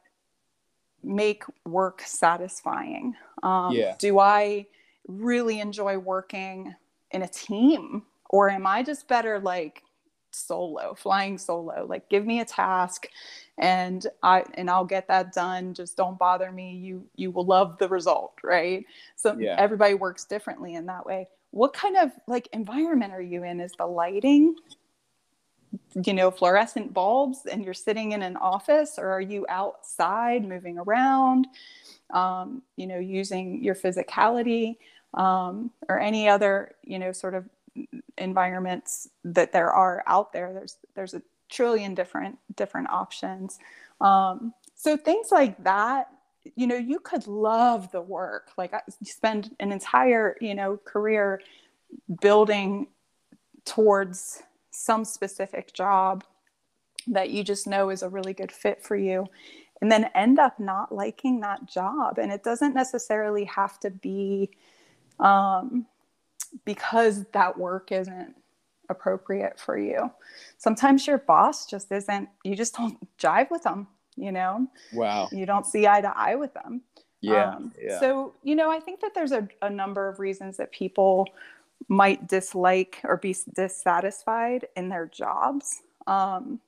make 1.04 1.44
work 1.66 2.02
satisfying? 2.04 3.14
Um, 3.42 3.72
yeah. 3.72 3.94
Do 3.98 4.18
I 4.18 4.66
really 5.06 5.60
enjoy 5.60 5.98
working 5.98 6.74
in 7.10 7.22
a 7.22 7.28
team? 7.28 8.04
Or 8.30 8.48
am 8.48 8.66
I 8.66 8.82
just 8.82 9.08
better 9.08 9.38
like 9.38 9.82
solo 10.34 10.94
flying 10.94 11.38
solo. 11.38 11.86
Like 11.88 12.08
give 12.08 12.26
me 12.26 12.40
a 12.40 12.44
task 12.44 13.06
and 13.58 14.06
i 14.22 14.44
and 14.54 14.70
i'll 14.70 14.84
get 14.84 15.08
that 15.08 15.32
done. 15.32 15.74
Just 15.74 15.96
don't 15.96 16.18
bother 16.18 16.50
me. 16.52 16.74
You 16.76 17.04
you 17.16 17.30
will 17.30 17.46
love 17.46 17.78
the 17.78 17.88
result 17.88 18.34
right? 18.42 18.84
So 19.16 19.36
yeah. 19.38 19.56
everybody 19.58 19.94
works 19.94 20.24
differently 20.24 20.74
in 20.74 20.86
that 20.86 21.04
way. 21.06 21.28
What 21.50 21.72
kind 21.72 21.96
of 21.96 22.10
like 22.26 22.48
environment 22.52 23.12
are 23.12 23.22
you 23.22 23.44
in? 23.44 23.60
Is 23.60 23.72
the 23.78 23.86
lighting 23.86 24.56
you 26.04 26.12
know 26.12 26.30
fluorescent 26.30 26.92
bulbs 26.92 27.46
and 27.50 27.64
you're 27.64 27.74
sitting 27.74 28.12
in 28.12 28.22
an 28.22 28.36
office 28.36 28.98
or 28.98 29.08
are 29.08 29.20
you 29.20 29.46
outside 29.48 30.46
moving 30.46 30.78
around 30.78 31.46
um, 32.12 32.62
you 32.76 32.86
know 32.86 32.98
using 32.98 33.62
your 33.62 33.74
physicality 33.74 34.76
um, 35.14 35.70
or 35.88 35.98
any 35.98 36.28
other 36.28 36.72
you 36.82 36.98
know 36.98 37.12
sort 37.12 37.34
of 37.34 37.44
environments 38.22 39.08
that 39.24 39.52
there 39.52 39.72
are 39.72 40.02
out 40.06 40.32
there. 40.32 40.52
There's 40.52 40.76
there's 40.94 41.14
a 41.14 41.22
trillion 41.50 41.94
different 41.94 42.38
different 42.56 42.88
options. 42.90 43.58
Um, 44.00 44.54
so 44.74 44.96
things 44.96 45.28
like 45.30 45.62
that, 45.64 46.08
you 46.56 46.66
know, 46.66 46.76
you 46.76 46.98
could 46.98 47.26
love 47.26 47.92
the 47.92 48.00
work. 48.00 48.50
Like 48.56 48.74
I 48.74 48.80
spend 49.02 49.54
an 49.60 49.72
entire 49.72 50.36
you 50.40 50.54
know 50.54 50.78
career 50.84 51.40
building 52.20 52.88
towards 53.64 54.42
some 54.70 55.04
specific 55.04 55.72
job 55.72 56.24
that 57.06 57.30
you 57.30 57.44
just 57.44 57.66
know 57.66 57.90
is 57.90 58.02
a 58.02 58.08
really 58.08 58.32
good 58.32 58.50
fit 58.50 58.82
for 58.82 58.96
you 58.96 59.26
and 59.82 59.90
then 59.90 60.08
end 60.14 60.38
up 60.38 60.58
not 60.58 60.94
liking 60.94 61.40
that 61.40 61.66
job 61.66 62.16
and 62.18 62.32
it 62.32 62.42
doesn't 62.42 62.74
necessarily 62.74 63.44
have 63.44 63.78
to 63.80 63.90
be 63.90 64.48
um, 65.20 65.86
because 66.64 67.24
that 67.32 67.58
work 67.58 67.92
isn't 67.92 68.34
appropriate 68.88 69.58
for 69.58 69.78
you. 69.78 70.10
Sometimes 70.58 71.06
your 71.06 71.18
boss 71.18 71.66
just 71.66 71.90
isn't, 71.90 72.28
you 72.44 72.54
just 72.54 72.76
don't 72.76 72.98
jive 73.18 73.50
with 73.50 73.62
them, 73.62 73.88
you 74.16 74.32
know? 74.32 74.68
Wow. 74.92 75.28
You 75.32 75.46
don't 75.46 75.66
see 75.66 75.86
eye 75.86 76.00
to 76.00 76.12
eye 76.16 76.36
with 76.36 76.54
them. 76.54 76.82
Yeah, 77.20 77.54
um, 77.54 77.72
yeah. 77.80 78.00
So, 78.00 78.34
you 78.42 78.56
know, 78.56 78.70
I 78.70 78.80
think 78.80 79.00
that 79.00 79.14
there's 79.14 79.32
a, 79.32 79.48
a 79.62 79.70
number 79.70 80.08
of 80.08 80.18
reasons 80.18 80.56
that 80.56 80.72
people 80.72 81.26
might 81.88 82.28
dislike 82.28 83.00
or 83.04 83.16
be 83.16 83.36
dissatisfied 83.54 84.66
in 84.76 84.88
their 84.88 85.06
jobs. 85.06 85.82
Um, 86.06 86.60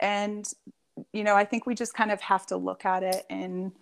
and, 0.00 0.48
you 1.12 1.22
know, 1.22 1.36
I 1.36 1.44
think 1.44 1.66
we 1.66 1.74
just 1.74 1.94
kind 1.94 2.10
of 2.10 2.20
have 2.20 2.44
to 2.46 2.56
look 2.56 2.84
at 2.84 3.04
it 3.04 3.24
in, 3.30 3.72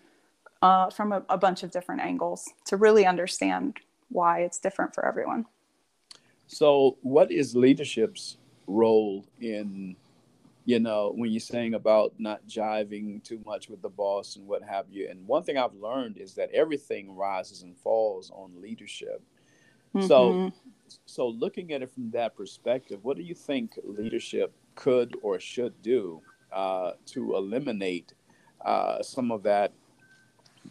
uh, 0.61 0.91
from 0.91 1.13
a, 1.13 1.23
a 1.31 1.39
bunch 1.39 1.63
of 1.63 1.71
different 1.71 2.03
angles 2.03 2.49
to 2.67 2.77
really 2.77 3.07
understand 3.07 3.79
why 4.13 4.41
it's 4.41 4.59
different 4.59 4.95
for 4.95 5.05
everyone. 5.05 5.47
So, 6.47 6.99
what 7.03 7.31
is 7.31 7.57
leadership's 7.57 8.37
role 8.67 9.25
in, 9.41 9.97
you 10.65 10.81
know, 10.81 11.13
when 11.15 11.31
you're 11.31 11.41
saying 11.41 11.75
about 11.75 12.13
not 12.19 12.47
jiving 12.47 13.23
too 13.25 13.41
much 13.47 13.69
with 13.69 13.83
the 13.83 13.89
boss 13.89 14.37
and 14.37 14.47
what 14.47 14.63
have 14.63 14.87
you? 14.91 15.09
And 15.09 15.27
one 15.27 15.43
thing 15.43 15.57
I've 15.57 15.75
learned 15.75 16.19
is 16.19 16.35
that 16.35 16.51
everything 16.53 17.17
rises 17.17 17.63
and 17.63 17.77
falls 17.77 18.31
on 18.35 18.61
leadership. 18.61 19.23
Mm-hmm. 19.95 20.07
So, 20.07 20.53
so 21.07 21.29
looking 21.29 21.73
at 21.73 21.83
it 21.83 21.91
from 21.91 22.11
that 22.11 22.37
perspective, 22.37 23.01
what 23.03 23.17
do 23.17 23.23
you 23.23 23.35
think 23.35 23.79
leadership 23.83 24.53
could 24.75 25.17
or 25.23 25.39
should 25.41 25.81
do 25.83 26.21
uh, 26.53 26.93
to 27.07 27.35
eliminate 27.35 28.13
uh, 28.65 29.03
some 29.03 29.31
of 29.31 29.43
that 29.43 29.73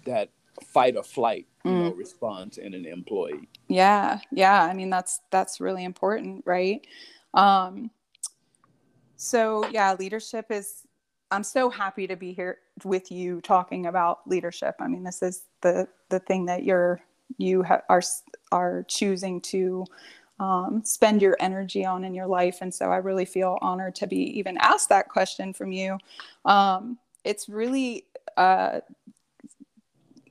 that 0.05 0.29
fight 0.63 0.95
or 0.95 1.03
flight 1.03 1.47
you 1.63 1.71
mm. 1.71 1.79
know, 1.79 1.93
response 1.93 2.57
in 2.57 2.73
an 2.73 2.85
employee. 2.85 3.47
Yeah, 3.67 4.19
yeah. 4.31 4.63
I 4.63 4.73
mean, 4.73 4.89
that's 4.89 5.21
that's 5.31 5.61
really 5.61 5.83
important, 5.83 6.43
right? 6.45 6.85
Um, 7.33 7.91
so 9.15 9.67
yeah, 9.69 9.95
leadership 9.97 10.47
is. 10.49 10.83
I'm 11.33 11.45
so 11.45 11.69
happy 11.69 12.07
to 12.07 12.17
be 12.17 12.33
here 12.33 12.57
with 12.83 13.09
you 13.09 13.39
talking 13.39 13.85
about 13.85 14.27
leadership. 14.27 14.75
I 14.81 14.87
mean, 14.87 15.03
this 15.03 15.21
is 15.21 15.43
the 15.61 15.87
the 16.09 16.19
thing 16.19 16.45
that 16.45 16.63
you're 16.63 17.01
you 17.37 17.63
ha- 17.63 17.83
are 17.89 18.01
are 18.51 18.83
choosing 18.87 19.39
to 19.41 19.85
um, 20.39 20.81
spend 20.83 21.21
your 21.21 21.37
energy 21.39 21.85
on 21.85 22.03
in 22.03 22.13
your 22.13 22.27
life, 22.27 22.57
and 22.61 22.73
so 22.73 22.91
I 22.91 22.97
really 22.97 23.25
feel 23.25 23.57
honored 23.61 23.95
to 23.95 24.07
be 24.07 24.37
even 24.37 24.57
asked 24.57 24.89
that 24.89 25.07
question 25.07 25.53
from 25.53 25.71
you. 25.71 25.97
Um, 26.45 26.97
it's 27.23 27.47
really 27.47 28.05
uh, 28.35 28.79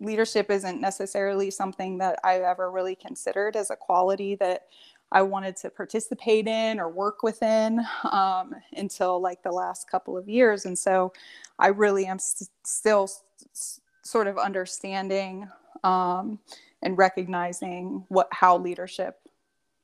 leadership 0.01 0.51
isn't 0.51 0.81
necessarily 0.81 1.51
something 1.51 1.99
that 1.99 2.19
I've 2.25 2.43
ever 2.43 2.71
really 2.71 2.95
considered 2.95 3.55
as 3.55 3.71
a 3.71 3.77
quality 3.77 4.35
that 4.37 4.67
I 5.13 5.23
wanted 5.23 5.57
to 5.57 5.71
participate 5.71 6.47
in 6.47 6.79
or 6.81 6.89
work 6.89 7.23
within 7.23 7.81
um, 8.11 8.55
until 8.73 9.21
like 9.21 9.43
the 9.43 9.51
last 9.51 9.91
couple 9.91 10.17
of 10.17 10.29
years. 10.29 10.65
And 10.65 10.79
so 10.79 11.13
I 11.59 11.69
really 11.69 12.07
am 12.07 12.19
st- 12.19 12.51
still 12.65 13.05
s- 13.05 13.81
sort 14.03 14.27
of 14.27 14.39
understanding 14.39 15.49
um, 15.83 16.39
and 16.83 16.97
recognizing 16.97 18.05
what 18.09 18.29
how 18.31 18.57
leadership 18.57 19.19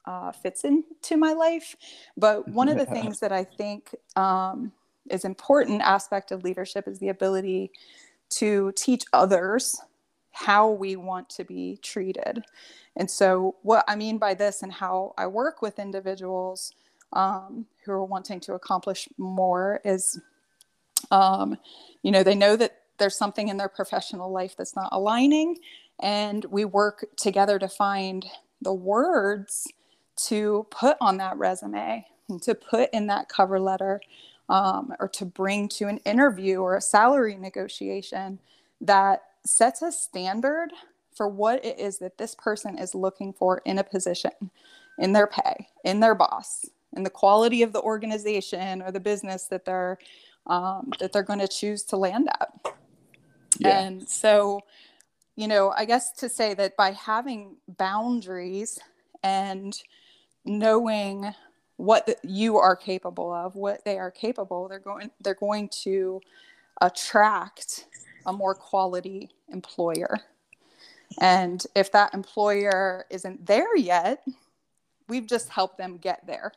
uh, 0.07 0.31
fits 0.31 0.65
into 0.65 1.17
my 1.17 1.33
life. 1.33 1.75
But 2.17 2.49
one 2.49 2.69
of 2.69 2.79
the 2.79 2.87
things 2.97 3.21
that 3.21 3.33
I 3.33 3.45
think 3.45 3.95
um, 4.15 4.73
is 5.11 5.25
important 5.25 5.83
aspect 5.83 6.31
of 6.31 6.45
leadership 6.45 6.87
is 6.87 7.01
the 7.01 7.09
ability 7.09 7.73
to 8.29 8.73
teach 8.77 9.05
others 9.13 9.81
how 10.37 10.69
we 10.69 10.97
want 10.97 11.31
to 11.31 11.45
be 11.45 11.79
treated. 11.83 12.45
And 12.95 13.11
so, 13.11 13.57
what 13.63 13.87
I 13.89 13.97
mean 13.97 14.19
by 14.19 14.35
this 14.35 14.63
and 14.63 14.71
how 14.71 15.15
I 15.17 15.27
work 15.27 15.63
with 15.63 15.79
individuals 15.79 16.75
um, 17.15 17.65
who 17.85 17.93
are 17.93 18.05
wanting 18.05 18.41
to 18.41 18.53
accomplish 18.53 19.09
more 19.17 19.81
is, 19.83 20.21
um, 21.11 21.57
you 22.03 22.11
know, 22.11 22.23
they 22.23 22.35
know 22.35 22.55
that 22.55 22.81
there's 22.99 23.17
something 23.17 23.49
in 23.49 23.57
their 23.57 23.71
professional 23.71 24.31
life 24.31 24.55
that's 24.59 24.77
not 24.77 24.91
aligning, 24.93 25.57
and 26.01 26.45
we 26.51 26.67
work 26.67 27.07
together 27.17 27.59
to 27.59 27.69
find 27.69 28.27
the 28.61 28.75
words 28.75 29.67
to 30.27 30.67
put 30.71 30.99
on 31.01 31.17
that 31.17 31.39
resume 31.39 32.05
and 32.29 32.43
to 32.43 32.55
put 32.55 32.91
in 32.93 33.07
that 33.07 33.31
cover 33.31 33.59
letter 33.59 34.03
um, 34.51 34.93
or 35.01 35.09
to 35.09 35.25
bring 35.25 35.67
to 35.69 35.89
an 35.89 35.97
interview 35.99 36.59
or 36.59 36.77
a 36.77 36.81
salary 36.83 37.37
negotiation 37.37 38.39
that 38.83 39.23
sets 39.47 39.83
a 39.83 39.93
standard 39.93 40.71
for 41.15 41.29
what 41.29 41.65
it 41.65 41.79
is 41.79 41.99
that 41.99 42.19
this 42.19 42.35
person 42.35 42.79
is 42.79 42.95
looking 42.95 43.33
for 43.33 43.63
in 43.65 43.79
a 43.79 43.85
position, 43.85 44.33
in 44.99 45.13
their 45.13 45.27
pay, 45.27 45.69
in 45.85 46.01
their 46.01 46.15
boss, 46.15 46.67
in 46.95 47.03
the 47.03 47.11
quality 47.11 47.63
of 47.63 47.73
the 47.73 47.81
organization 47.81 48.83
or 48.83 48.91
the 48.91 49.01
business 49.01 49.45
that 49.45 49.65
they're 49.65 49.99
um, 50.47 50.93
that 51.01 51.13
they're 51.13 51.23
going 51.23 51.41
to 51.41 51.49
choose 51.49 51.83
to 51.85 51.97
land 51.97 52.29
at. 52.29 52.75
Yeah. 53.59 53.81
And 53.81 54.09
so, 54.09 54.61
you 55.35 55.49
know, 55.49 55.73
I 55.77 55.85
guess 55.85 56.13
to 56.13 56.29
say 56.29 56.55
that 56.55 56.77
by 56.77 56.93
having 56.93 57.57
boundaries 57.67 58.79
and 59.25 59.77
knowing 60.45 61.35
what 61.77 62.07
the, 62.07 62.17
you 62.23 62.59
are 62.59 62.77
capable 62.77 63.33
of, 63.33 63.57
what 63.57 63.85
they 63.85 63.99
are 63.99 64.11
capable, 64.11 64.69
they're 64.69 64.79
going 64.79 65.11
they're 65.21 65.35
going 65.35 65.69
to 65.83 66.21
attract 66.81 67.87
a 68.27 68.33
more 68.33 68.55
quality 68.55 69.31
employer. 69.49 70.19
And 71.21 71.65
if 71.75 71.93
that 71.93 72.13
employer 72.13 73.07
isn't 73.11 73.47
there 73.47 73.77
yet, 73.77 74.25
we've 75.09 75.27
just 75.27 75.49
helped 75.49 75.79
them 75.79 75.97
get 75.97 76.27
there. 76.27 76.53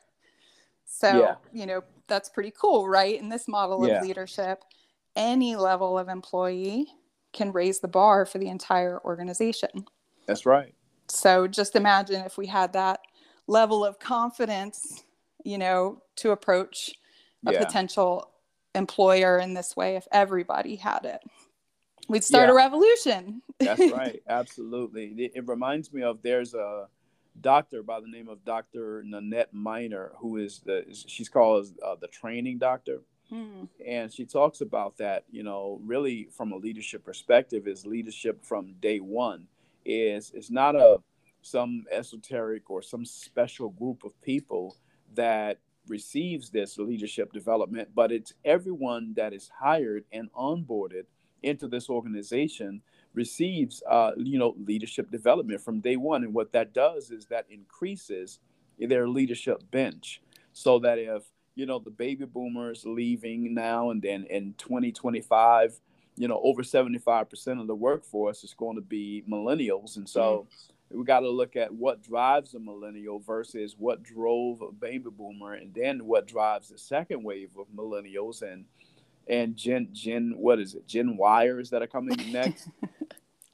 So, 0.85 1.19
yeah. 1.19 1.35
you 1.53 1.67
know, 1.67 1.83
that's 2.07 2.29
pretty 2.29 2.51
cool, 2.59 2.89
right? 2.89 3.19
In 3.19 3.29
this 3.29 3.47
model 3.47 3.87
yeah. 3.87 3.99
of 3.99 4.03
leadership, 4.03 4.63
any 5.15 5.55
level 5.55 5.97
of 5.97 6.09
employee 6.09 6.87
can 7.31 7.51
raise 7.51 7.79
the 7.79 7.87
bar 7.87 8.25
for 8.25 8.39
the 8.39 8.49
entire 8.49 8.99
organization. 9.05 9.85
That's 10.25 10.45
right. 10.45 10.73
So 11.07 11.47
just 11.47 11.75
imagine 11.75 12.25
if 12.25 12.37
we 12.37 12.47
had 12.47 12.73
that 12.73 13.01
level 13.47 13.85
of 13.85 13.99
confidence, 13.99 15.03
you 15.43 15.57
know, 15.57 16.01
to 16.17 16.31
approach 16.31 16.91
a 17.45 17.53
yeah. 17.53 17.63
potential 17.63 18.31
employer 18.75 19.39
in 19.39 19.53
this 19.53 19.75
way 19.75 19.95
if 19.95 20.07
everybody 20.11 20.75
had 20.75 21.05
it. 21.05 21.21
We'd 22.09 22.23
start 22.23 22.47
yeah. 22.47 22.53
a 22.53 22.55
revolution. 22.55 23.41
That's 23.59 23.91
right. 23.93 24.21
Absolutely. 24.27 25.13
It, 25.17 25.31
it, 25.35 25.47
reminds 25.47 25.93
me 25.93 26.01
of 26.01 26.21
there's 26.21 26.53
a 26.53 26.87
doctor 27.39 27.83
by 27.83 27.99
the 28.01 28.07
name 28.07 28.27
of 28.27 28.43
Dr. 28.43 29.03
Nanette 29.05 29.53
Miner, 29.53 30.11
who 30.17 30.37
is 30.37 30.59
the 30.65 30.85
she's 30.91 31.29
called 31.29 31.67
uh, 31.85 31.95
the 32.01 32.07
training 32.07 32.57
doctor. 32.57 33.01
Hmm. 33.29 33.65
And 33.85 34.11
she 34.11 34.25
talks 34.25 34.61
about 34.61 34.97
that, 34.97 35.23
you 35.29 35.43
know, 35.43 35.79
really 35.85 36.29
from 36.35 36.51
a 36.51 36.57
leadership 36.57 37.05
perspective, 37.05 37.67
is 37.67 37.85
leadership 37.85 38.43
from 38.43 38.73
day 38.81 38.99
one 38.99 39.47
is 39.85 40.31
it's 40.33 40.51
not 40.51 40.75
a 40.75 40.97
some 41.41 41.85
esoteric 41.91 42.69
or 42.69 42.81
some 42.81 43.05
special 43.05 43.69
group 43.69 44.03
of 44.03 44.19
people 44.21 44.75
that 45.15 45.59
receives 45.87 46.49
this 46.49 46.77
leadership 46.77 47.31
development, 47.31 47.89
but 47.95 48.11
it's 48.11 48.33
everyone 48.43 49.13
that 49.15 49.33
is 49.33 49.49
hired 49.59 50.03
and 50.11 50.31
onboarded 50.33 51.03
into 51.43 51.67
this 51.67 51.89
organization 51.89 52.81
receives, 53.13 53.81
uh, 53.89 54.11
you 54.17 54.37
know, 54.37 54.55
leadership 54.65 55.11
development 55.11 55.61
from 55.61 55.79
day 55.79 55.95
one. 55.95 56.23
And 56.23 56.33
what 56.33 56.51
that 56.53 56.73
does 56.73 57.11
is 57.11 57.25
that 57.27 57.45
increases 57.49 58.39
their 58.79 59.07
leadership 59.07 59.61
bench, 59.71 60.21
so 60.53 60.79
that 60.79 60.97
if 60.97 61.23
you 61.55 61.65
know 61.65 61.79
the 61.79 61.89
baby 61.89 62.25
boomers 62.25 62.85
leaving 62.85 63.53
now 63.53 63.89
and 63.89 64.01
then 64.01 64.25
in 64.29 64.53
2025, 64.57 65.79
you 66.15 66.27
know, 66.27 66.39
over 66.43 66.63
75% 66.63 67.61
of 67.61 67.67
the 67.67 67.75
workforce 67.75 68.43
is 68.43 68.53
going 68.53 68.75
to 68.75 68.81
be 68.81 69.23
millennials, 69.29 69.97
and 69.97 70.07
so. 70.07 70.47
Mm 70.49 70.73
we 70.91 71.03
got 71.03 71.19
to 71.19 71.29
look 71.29 71.55
at 71.55 71.73
what 71.73 72.01
drives 72.01 72.53
a 72.53 72.59
millennial 72.59 73.19
versus 73.19 73.75
what 73.77 74.03
drove 74.03 74.61
a 74.61 74.71
baby 74.71 75.09
boomer 75.09 75.53
and 75.53 75.73
then 75.73 76.05
what 76.05 76.27
drives 76.27 76.69
the 76.69 76.77
second 76.77 77.23
wave 77.23 77.49
of 77.59 77.67
millennials 77.75 78.41
and 78.41 78.65
and 79.27 79.55
gen 79.55 79.89
gen 79.91 80.33
what 80.37 80.59
is 80.59 80.75
it 80.75 80.87
gen 80.87 81.17
wires 81.17 81.69
that 81.69 81.81
are 81.81 81.87
coming 81.87 82.17
next 82.31 82.69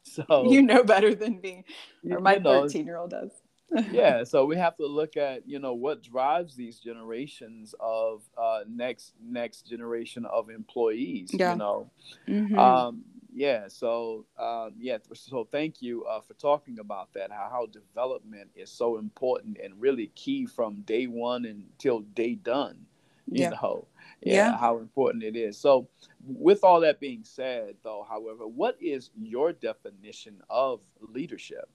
so 0.04 0.50
you 0.50 0.62
know 0.62 0.84
better 0.84 1.14
than 1.14 1.40
me 1.42 1.64
or 2.10 2.20
my 2.20 2.40
13 2.40 2.86
year 2.86 2.98
old 2.98 3.10
does 3.10 3.32
yeah 3.92 4.24
so 4.24 4.46
we 4.46 4.56
have 4.56 4.76
to 4.78 4.86
look 4.86 5.18
at 5.18 5.48
you 5.48 5.60
know 5.60 5.74
what 5.74 6.02
drives 6.02 6.56
these 6.56 6.80
generations 6.80 7.74
of 7.80 8.22
uh, 8.38 8.60
next 8.70 9.14
next 9.22 9.64
generation 9.64 10.26
of 10.26 10.50
employees 10.50 11.30
yeah. 11.34 11.54
you 11.54 11.58
know 11.58 11.90
mm-hmm. 12.28 12.58
um, 12.58 13.04
yeah 13.34 13.68
so 13.68 14.26
um, 14.40 14.72
yeah 14.80 14.98
so 15.14 15.48
thank 15.52 15.82
you 15.82 16.06
uh, 16.06 16.22
for 16.22 16.36
talking 16.36 16.80
about 16.80 17.12
that 17.14 17.32
how, 17.32 17.50
how 17.52 17.66
development 17.66 18.50
is 18.56 18.70
so 18.72 18.98
important 18.98 19.58
and 19.62 19.74
really 19.82 20.08
key 20.16 20.46
from 20.46 20.82
day 20.82 21.08
one 21.08 21.46
until 21.46 22.00
day 22.00 22.36
done 22.36 22.86
you 23.28 23.44
yeah. 23.44 23.50
know 23.50 23.88
yeah, 24.26 24.34
yeah. 24.34 24.58
how 24.58 24.78
important 24.80 25.24
it 25.24 25.36
is. 25.36 25.58
So 25.58 25.88
with 26.26 26.64
all 26.64 26.80
that 26.82 27.00
being 27.00 27.24
said 27.24 27.76
though 27.84 28.06
however 28.10 28.48
what 28.48 28.76
is 28.82 29.12
your 29.16 29.54
definition 29.54 30.42
of 30.50 30.82
leadership? 31.00 31.70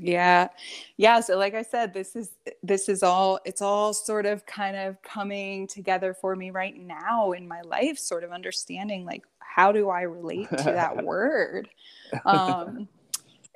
Yeah. 0.00 0.48
Yeah 0.96 1.20
so 1.20 1.36
like 1.36 1.54
i 1.54 1.62
said 1.62 1.92
this 1.92 2.16
is 2.16 2.30
this 2.62 2.88
is 2.88 3.02
all 3.02 3.40
it's 3.44 3.60
all 3.62 3.92
sort 3.92 4.26
of 4.26 4.46
kind 4.46 4.76
of 4.76 5.00
coming 5.02 5.66
together 5.66 6.14
for 6.14 6.36
me 6.36 6.50
right 6.50 6.76
now 6.76 7.32
in 7.32 7.46
my 7.46 7.60
life 7.62 7.98
sort 7.98 8.24
of 8.24 8.32
understanding 8.32 9.04
like 9.04 9.24
how 9.54 9.70
do 9.70 9.88
I 9.88 10.02
relate 10.02 10.50
to 10.50 10.64
that 10.64 10.96
word? 11.04 11.68
Um, 12.24 12.86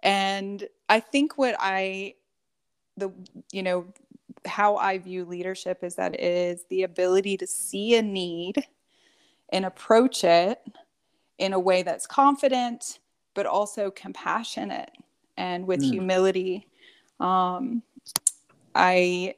and 0.02 0.66
I 0.88 0.98
think 0.98 1.38
what 1.38 1.54
I, 1.60 2.14
the, 2.96 3.12
you 3.52 3.62
know, 3.62 3.86
how 4.46 4.76
I 4.76 4.98
view 4.98 5.24
leadership 5.24 5.82
is 5.82 5.94
that 5.96 6.14
it 6.14 6.20
is 6.20 6.64
the 6.70 6.82
ability 6.82 7.36
to 7.38 7.46
see 7.46 7.96
a 7.96 8.02
need 8.02 8.64
and 9.50 9.64
approach 9.64 10.24
it 10.24 10.60
in 11.38 11.52
a 11.52 11.58
way 11.58 11.82
that's 11.82 12.06
confident, 12.06 12.98
but 13.34 13.46
also 13.46 13.90
compassionate 13.90 14.90
and 15.36 15.66
with 15.66 15.80
mm. 15.80 15.90
humility. 15.90 16.66
Um, 17.20 17.82
I 18.74 19.34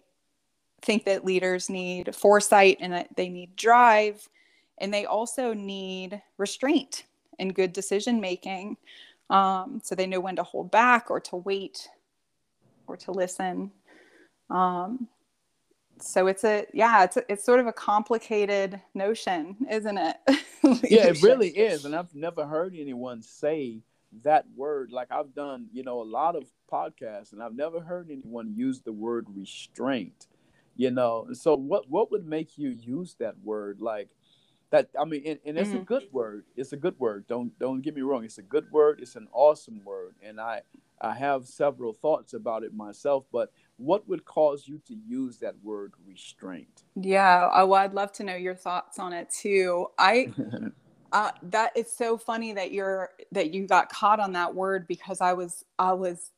think 0.83 1.04
that 1.04 1.25
leaders 1.25 1.69
need 1.69 2.14
foresight 2.14 2.78
and 2.80 2.92
that 2.92 3.09
they 3.16 3.28
need 3.28 3.54
drive 3.57 4.28
and 4.78 4.92
they 4.92 5.04
also 5.04 5.52
need 5.52 6.21
restraint 6.38 7.04
and 7.38 7.54
good 7.54 7.73
decision 7.73 8.21
making 8.21 8.76
um, 9.28 9.80
so 9.83 9.95
they 9.95 10.07
know 10.07 10.21
when 10.21 10.37
to 10.37 10.42
hold 10.42 10.71
back 10.71 11.11
or 11.11 11.21
to 11.21 11.37
wait 11.37 11.89
or 12.86 12.97
to 12.97 13.13
listen 13.13 13.71
um, 14.50 15.08
so 16.02 16.26
it's 16.26 16.45
a 16.45 16.67
yeah 16.73 17.04
it's 17.04 17.17
a, 17.17 17.32
it's 17.32 17.45
sort 17.45 17.60
of 17.60 17.67
a 17.67 17.73
complicated 17.73 18.80
notion 18.95 19.56
isn't 19.71 19.99
it 19.99 20.17
yeah 20.91 21.08
it 21.08 21.23
really 21.23 21.50
is 21.50 21.84
and 21.84 21.95
i've 21.95 22.15
never 22.15 22.47
heard 22.47 22.75
anyone 22.75 23.23
say 23.23 23.80
that 24.23 24.45
word 24.56 24.91
like 24.93 25.08
i've 25.10 25.34
done 25.34 25.67
you 25.73 25.82
know 25.82 26.00
a 26.00 26.04
lot 26.04 26.34
of 26.34 26.45
podcasts 26.73 27.32
and 27.32 27.43
i've 27.43 27.54
never 27.54 27.80
heard 27.80 28.10
anyone 28.10 28.52
use 28.56 28.80
the 28.80 28.93
word 28.93 29.26
restraint 29.34 30.26
you 30.76 30.91
know 30.91 31.26
so 31.32 31.54
what 31.54 31.89
what 31.91 32.10
would 32.10 32.26
make 32.26 32.56
you 32.56 32.71
use 32.71 33.15
that 33.19 33.34
word 33.45 33.80
like 33.80 34.08
that 34.71 34.89
I 34.99 35.04
mean, 35.04 35.23
and, 35.26 35.39
and 35.45 35.58
it's 35.58 35.71
mm-hmm. 35.71 35.78
a 35.78 35.84
good 35.84 36.04
word. 36.13 36.45
It's 36.56 36.73
a 36.73 36.76
good 36.76 36.99
word. 36.99 37.26
Don't 37.28 37.56
don't 37.58 37.80
get 37.80 37.95
me 37.95 38.02
wrong. 38.02 38.25
It's 38.25 38.39
a 38.39 38.43
good 38.43 38.71
word. 38.71 39.00
It's 39.02 39.17
an 39.17 39.26
awesome 39.32 39.82
word, 39.84 40.15
and 40.23 40.41
I 40.41 40.63
I 41.00 41.15
have 41.15 41.47
several 41.47 41.93
thoughts 41.93 42.34
about 42.34 42.63
it 42.63 42.73
myself. 42.73 43.25
But 43.32 43.52
what 43.80 44.08
would 44.08 44.25
cause 44.25 44.66
you 44.66 44.80
to 44.86 44.95
use 44.95 45.38
that 45.38 45.54
word 45.62 45.95
restraint? 46.06 46.84
Yeah, 46.95 47.64
well, 47.64 47.75
I'd 47.75 47.95
love 47.95 48.12
to 48.12 48.25
know 48.25 48.36
your 48.36 48.54
thoughts 48.54 48.99
on 48.99 49.12
it 49.12 49.30
too. 49.30 49.88
I. 49.99 50.32
Uh, 51.12 51.32
that 51.43 51.73
it's 51.75 51.93
so 51.99 52.16
funny 52.16 52.52
that 52.52 52.71
you're 52.71 53.10
that 53.32 53.52
you 53.52 53.66
got 53.66 53.88
caught 53.88 54.21
on 54.21 54.32
that 54.32 54.54
word 54.54 54.86
because 54.86 55.21
I 55.21 55.32
was 55.32 55.64
I 55.76 55.93
was 55.93 56.30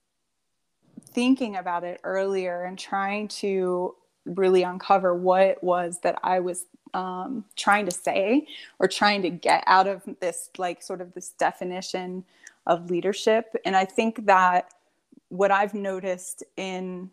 thinking 1.11 1.57
about 1.57 1.85
it 1.85 2.01
earlier 2.05 2.65
and 2.65 2.79
trying 2.79 3.29
to 3.29 3.95
really 4.25 4.63
uncover 4.63 5.15
what 5.15 5.43
it 5.43 5.63
was 5.63 5.99
that 6.05 6.19
I 6.23 6.41
was 6.41 6.65
um, 6.95 7.45
trying 7.57 7.87
to 7.87 7.91
say 7.91 8.47
or 8.79 8.89
trying 8.89 9.23
to 9.23 9.31
get 9.31 9.65
out 9.67 9.87
of 9.87 10.03
this 10.21 10.51
like 10.59 10.83
sort 10.83 11.01
of 11.01 11.13
this 11.15 11.31
definition 11.31 12.25
of 12.67 12.91
leadership 12.91 13.57
and 13.65 13.75
i 13.75 13.85
think 13.85 14.25
that 14.27 14.73
what 15.31 15.51
i've 15.51 15.75
noticed 15.75 16.45
in 16.57 17.11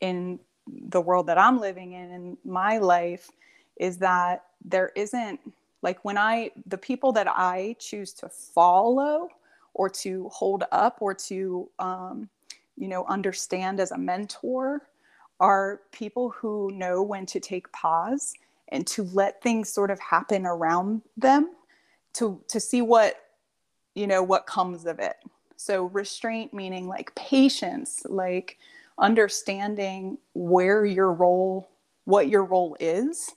in 0.00 0.38
the 0.66 1.00
world 1.00 1.26
that 1.26 1.38
i'm 1.38 1.60
living 1.60 1.92
in 1.92 2.10
in 2.10 2.36
my 2.44 2.78
life 2.78 3.30
is 3.76 3.98
that 3.98 4.44
there 4.64 4.92
isn't 4.96 5.40
like 5.82 6.04
when 6.04 6.18
i 6.18 6.50
the 6.66 6.78
people 6.78 7.12
that 7.12 7.26
i 7.28 7.74
choose 7.78 8.12
to 8.12 8.28
follow 8.28 9.28
or 9.74 9.88
to 9.88 10.28
hold 10.30 10.64
up 10.72 10.98
or 11.00 11.14
to 11.14 11.68
um, 11.78 12.28
you 12.76 12.88
know 12.88 13.04
understand 13.06 13.80
as 13.80 13.92
a 13.92 13.98
mentor 13.98 14.82
are 15.40 15.80
people 15.92 16.30
who 16.30 16.70
know 16.72 17.02
when 17.02 17.24
to 17.26 17.40
take 17.40 17.70
pause 17.72 18.34
and 18.70 18.86
to 18.86 19.04
let 19.12 19.42
things 19.42 19.72
sort 19.72 19.90
of 19.90 19.98
happen 20.00 20.46
around 20.46 21.02
them 21.16 21.50
to 22.14 22.40
to 22.48 22.60
see 22.60 22.82
what 22.82 23.16
you 23.94 24.06
know 24.06 24.22
what 24.22 24.46
comes 24.46 24.86
of 24.86 24.98
it. 24.98 25.16
So 25.56 25.84
restraint 25.86 26.52
meaning 26.52 26.86
like 26.86 27.14
patience 27.14 28.02
like 28.08 28.58
understanding 28.98 30.18
where 30.34 30.84
your 30.84 31.12
role 31.12 31.68
what 32.04 32.28
your 32.28 32.44
role 32.44 32.76
is 32.80 33.34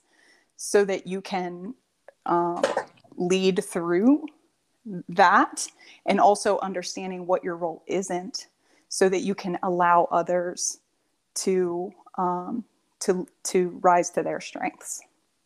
so 0.56 0.84
that 0.84 1.06
you 1.06 1.20
can 1.20 1.74
um, 2.24 2.62
lead 3.16 3.62
through 3.62 4.24
that 5.08 5.66
and 6.06 6.18
also 6.18 6.58
understanding 6.60 7.26
what 7.26 7.44
your 7.44 7.56
role 7.56 7.82
isn't 7.86 8.48
so 8.88 9.08
that 9.08 9.20
you 9.20 9.34
can 9.34 9.58
allow 9.62 10.08
others 10.10 10.80
to 11.34 11.92
um, 12.18 12.64
to 12.98 13.26
to 13.42 13.78
rise 13.82 14.10
to 14.10 14.22
their 14.22 14.40
strengths 14.40 15.02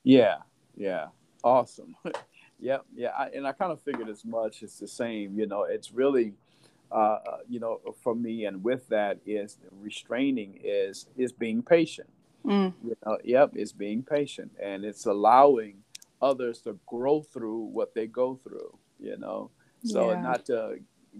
yeah, 0.07 0.37
yeah, 0.76 1.07
awesome. 1.42 1.96
yep, 2.61 2.85
yeah, 2.94 3.11
I, 3.18 3.26
and 3.35 3.44
I 3.44 3.50
kind 3.50 3.72
of 3.72 3.81
figured 3.83 4.09
as 4.09 4.24
much. 4.24 4.62
It's 4.62 4.79
the 4.79 4.87
same, 4.87 5.37
you 5.37 5.48
know. 5.48 5.64
It's 5.64 5.90
really, 5.90 6.33
uh, 6.90 7.18
you 7.49 7.61
know, 7.61 7.81
for 8.03 8.14
me, 8.14 8.44
and 8.44 8.62
with 8.62 8.88
that 8.88 9.18
is 9.27 9.59
restraining 9.81 10.61
is 10.62 11.07
is 11.16 11.33
being 11.33 11.62
patient. 11.62 12.09
Mm. 12.44 12.75
You 12.85 12.96
know, 13.05 13.18
yep, 13.25 13.51
it's 13.55 13.72
being 13.72 14.03
patient, 14.03 14.53
and 14.62 14.85
it's 14.85 15.07
allowing 15.07 15.83
others 16.22 16.61
to 16.61 16.79
grow 16.87 17.22
through 17.22 17.64
what 17.64 17.94
they 17.94 18.07
go 18.07 18.38
through. 18.42 18.79
You 19.01 19.16
know, 19.16 19.51
so 19.85 20.11
yeah. 20.11 20.20
not 20.20 20.46
to 20.46 20.79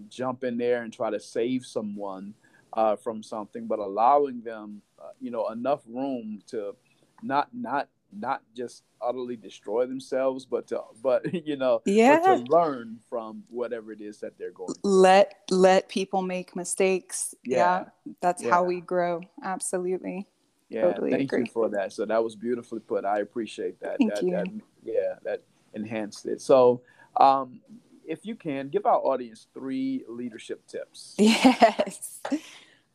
jump 0.09 0.43
in 0.43 0.57
there 0.57 0.83
and 0.83 0.93
try 0.93 1.09
to 1.09 1.19
save 1.19 1.65
someone 1.65 2.33
uh, 2.73 2.95
from 2.95 3.23
something, 3.23 3.67
but 3.67 3.79
allowing 3.79 4.41
them, 4.41 4.81
uh, 4.99 5.09
you 5.19 5.31
know, 5.31 5.49
enough 5.49 5.81
room 5.87 6.41
to 6.47 6.75
not 7.21 7.49
not 7.53 7.89
not 8.19 8.41
just 8.55 8.83
utterly 9.01 9.35
destroy 9.35 9.85
themselves, 9.85 10.45
but 10.45 10.67
to 10.67 10.81
but 11.01 11.33
you 11.45 11.57
know, 11.57 11.81
yeah, 11.85 12.19
to 12.19 12.35
learn 12.49 12.99
from 13.09 13.43
whatever 13.49 13.91
it 13.91 14.01
is 14.01 14.19
that 14.19 14.37
they're 14.37 14.51
going. 14.51 14.73
Through. 14.73 14.91
Let 14.91 15.35
let 15.49 15.89
people 15.89 16.21
make 16.21 16.55
mistakes. 16.55 17.35
Yeah, 17.43 17.57
yeah 18.05 18.13
that's 18.21 18.43
yeah. 18.43 18.49
how 18.49 18.63
we 18.63 18.81
grow. 18.81 19.21
Absolutely. 19.43 20.27
Yeah, 20.69 20.81
totally 20.81 21.11
thank 21.11 21.23
agree. 21.23 21.39
you 21.41 21.45
for 21.45 21.69
that. 21.69 21.93
So 21.93 22.05
that 22.05 22.21
was 22.21 22.35
beautifully 22.35 22.81
put. 22.81 23.05
I 23.05 23.19
appreciate 23.19 23.79
that. 23.79 23.97
Thank 23.99 24.15
that, 24.15 24.23
you. 24.23 24.31
That, 24.31 24.47
yeah, 24.83 25.15
that 25.23 25.43
enhanced 25.73 26.25
it. 26.25 26.41
So, 26.41 26.81
um, 27.15 27.61
if 28.05 28.25
you 28.25 28.35
can 28.35 28.69
give 28.69 28.85
our 28.85 28.97
audience 28.97 29.47
three 29.53 30.03
leadership 30.07 30.65
tips. 30.67 31.15
Yes. 31.19 32.21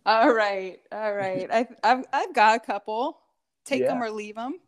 All 0.05 0.35
right. 0.35 0.81
All 0.91 1.15
right. 1.15 1.49
I've, 1.53 1.75
I've, 1.85 2.05
I've 2.13 2.35
got 2.35 2.57
a 2.57 2.61
couple. 2.61 3.19
Take 3.65 3.83
yeah. 3.83 3.89
them 3.89 4.03
or 4.03 4.11
leave 4.11 4.35
them. 4.35 4.59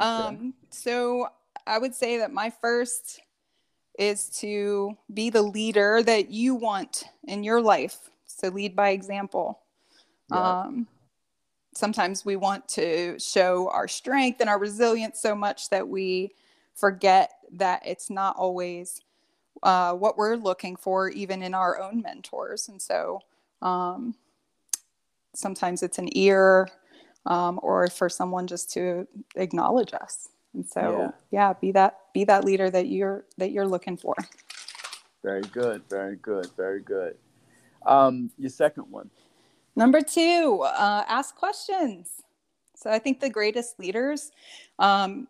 Um, 0.00 0.54
so 0.70 1.28
I 1.66 1.78
would 1.78 1.94
say 1.94 2.18
that 2.18 2.32
my 2.32 2.50
first 2.50 3.20
is 3.98 4.30
to 4.40 4.96
be 5.12 5.30
the 5.30 5.42
leader 5.42 6.02
that 6.02 6.30
you 6.30 6.54
want 6.54 7.04
in 7.24 7.44
your 7.44 7.60
life. 7.60 8.10
So 8.26 8.48
lead 8.48 8.74
by 8.74 8.90
example. 8.90 9.60
Yeah. 10.30 10.60
Um, 10.62 10.86
sometimes 11.74 12.24
we 12.24 12.36
want 12.36 12.66
to 12.68 13.18
show 13.18 13.68
our 13.70 13.88
strength 13.88 14.40
and 14.40 14.48
our 14.48 14.58
resilience 14.58 15.20
so 15.20 15.34
much 15.34 15.70
that 15.70 15.86
we 15.86 16.32
forget 16.74 17.32
that 17.52 17.82
it's 17.84 18.10
not 18.10 18.36
always 18.36 19.02
uh, 19.62 19.92
what 19.92 20.16
we're 20.16 20.36
looking 20.36 20.76
for, 20.76 21.10
even 21.10 21.42
in 21.42 21.52
our 21.52 21.80
own 21.80 22.00
mentors. 22.00 22.68
And 22.68 22.80
so 22.80 23.20
um, 23.60 24.14
sometimes 25.34 25.82
it's 25.82 25.98
an 25.98 26.08
ear 26.16 26.68
um, 27.26 27.60
or 27.62 27.86
for 27.88 28.08
someone 28.08 28.46
just 28.46 28.72
to 28.72 29.06
acknowledge 29.36 29.92
us. 29.94 30.28
And 30.54 30.66
so, 30.66 31.12
yeah. 31.30 31.48
yeah, 31.48 31.52
be 31.60 31.72
that 31.72 31.98
be 32.12 32.24
that 32.24 32.44
leader 32.44 32.70
that 32.70 32.88
you're 32.88 33.24
that 33.38 33.52
you're 33.52 33.68
looking 33.68 33.96
for. 33.96 34.14
Very 35.22 35.42
good, 35.42 35.82
very 35.88 36.16
good, 36.16 36.48
very 36.56 36.80
good. 36.80 37.16
Um, 37.86 38.30
your 38.38 38.50
second 38.50 38.84
one. 38.90 39.10
Number 39.76 40.00
two, 40.00 40.62
uh, 40.64 41.04
ask 41.08 41.36
questions. 41.36 42.22
So 42.74 42.90
I 42.90 42.98
think 42.98 43.20
the 43.20 43.30
greatest 43.30 43.78
leaders, 43.78 44.32
um, 44.78 45.28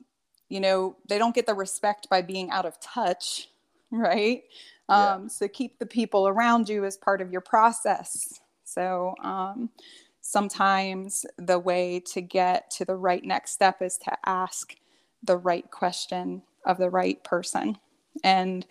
you 0.49 0.61
know, 0.61 0.97
they 1.09 1.19
don't 1.19 1.35
get 1.35 1.47
the 1.47 1.55
respect 1.55 2.09
by 2.09 2.23
being 2.23 2.51
out 2.51 2.65
of 2.65 2.81
touch, 2.81 3.49
right? 3.91 4.45
Um, 4.89 5.23
yeah. 5.23 5.29
So 5.29 5.49
keep 5.49 5.79
the 5.79 5.87
people 5.87 6.29
around 6.29 6.69
you 6.69 6.85
as 6.85 6.97
part 6.97 7.21
of 7.21 7.31
your 7.31 7.41
process. 7.41 8.41
So 8.65 9.15
um, 9.23 9.71
sometimes 10.21 11.25
the 11.37 11.59
way 11.59 12.01
to 12.01 12.21
get 12.21 12.71
to 12.73 12.85
the 12.85 12.97
right 12.97 13.25
next 13.25 13.53
step 13.53 13.83
is 13.83 13.99
to 13.99 14.17
ask 14.27 14.77
the 15.23 15.37
right 15.37 15.71
question 15.71 16.43
of 16.65 16.79
the 16.79 16.91
right 16.91 17.23
person. 17.25 17.79
And 18.23 18.67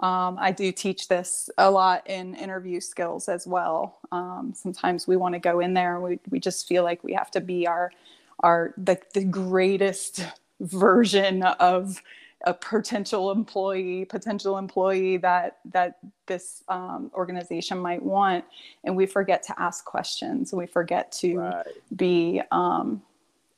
um, 0.00 0.36
I 0.40 0.50
do 0.50 0.72
teach 0.72 1.08
this 1.08 1.48
a 1.56 1.70
lot 1.70 2.08
in 2.08 2.34
interview 2.34 2.80
skills 2.80 3.28
as 3.28 3.46
well. 3.46 3.98
Um, 4.10 4.52
sometimes 4.54 5.06
we 5.06 5.16
want 5.16 5.34
to 5.34 5.38
go 5.38 5.60
in 5.60 5.74
there 5.74 5.94
and 5.94 6.04
we, 6.04 6.18
we 6.30 6.40
just 6.40 6.66
feel 6.66 6.82
like 6.82 7.04
we 7.04 7.12
have 7.12 7.30
to 7.32 7.40
be 7.40 7.66
our 7.66 7.92
our 8.40 8.74
the, 8.76 8.98
the 9.14 9.24
greatest 9.24 10.26
version 10.60 11.42
of 11.44 12.02
a 12.44 12.54
potential 12.54 13.30
employee, 13.30 14.04
potential 14.04 14.58
employee 14.58 15.16
that 15.18 15.58
that 15.72 15.98
this 16.26 16.62
um, 16.68 17.10
organization 17.14 17.78
might 17.78 18.02
want, 18.02 18.44
and 18.84 18.94
we 18.96 19.06
forget 19.06 19.42
to 19.44 19.60
ask 19.60 19.84
questions. 19.84 20.52
We 20.52 20.66
forget 20.66 21.10
to 21.12 21.38
right. 21.38 21.66
be, 21.96 22.42
um, 22.52 23.02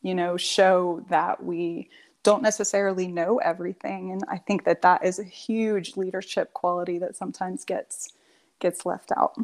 you 0.03 0.15
know, 0.15 0.37
show 0.37 1.05
that 1.11 1.43
we 1.43 1.91
don't 2.27 2.43
necessarily 2.43 3.07
know 3.07 3.39
everything 3.39 4.11
and 4.11 4.25
i 4.29 4.37
think 4.37 4.65
that 4.65 4.83
that 4.83 5.05
is 5.05 5.21
a 5.21 5.23
huge 5.23 5.97
leadership 5.97 6.53
quality 6.55 6.99
that 6.99 7.15
sometimes 7.15 7.65
gets 7.65 8.15
gets 8.59 8.85
left 8.85 9.13
out 9.17 9.37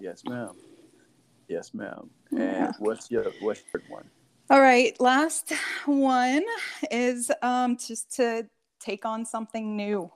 yes 0.00 0.24
ma'am 0.24 0.54
yes 1.48 1.74
ma'am 1.74 2.08
and 2.30 2.40
yeah. 2.40 2.72
what's 2.78 3.10
your 3.10 3.26
what's 3.40 3.62
your 3.74 3.82
one 3.90 4.08
all 4.48 4.62
right 4.62 4.98
last 5.02 5.52
one 5.84 6.42
is 6.90 7.30
um, 7.42 7.76
just 7.76 8.10
to 8.16 8.46
take 8.80 9.04
on 9.04 9.24
something 9.24 9.76
new. 9.76 10.10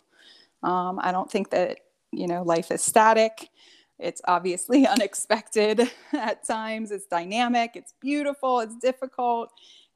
Um, 0.63 1.01
i 1.03 1.11
don't 1.11 1.29
think 1.29 1.51
that 1.51 1.79
you 2.13 2.27
know 2.27 2.43
life 2.43 2.71
is 2.71 2.83
static. 2.83 3.51
It's 3.99 4.21
obviously 4.27 4.87
unexpected 4.97 5.91
at 6.13 6.45
times. 6.45 6.91
It's 6.91 7.07
dynamic. 7.07 7.73
It's 7.75 7.95
beautiful. 8.01 8.61
It's 8.61 8.77
difficult. 8.77 9.51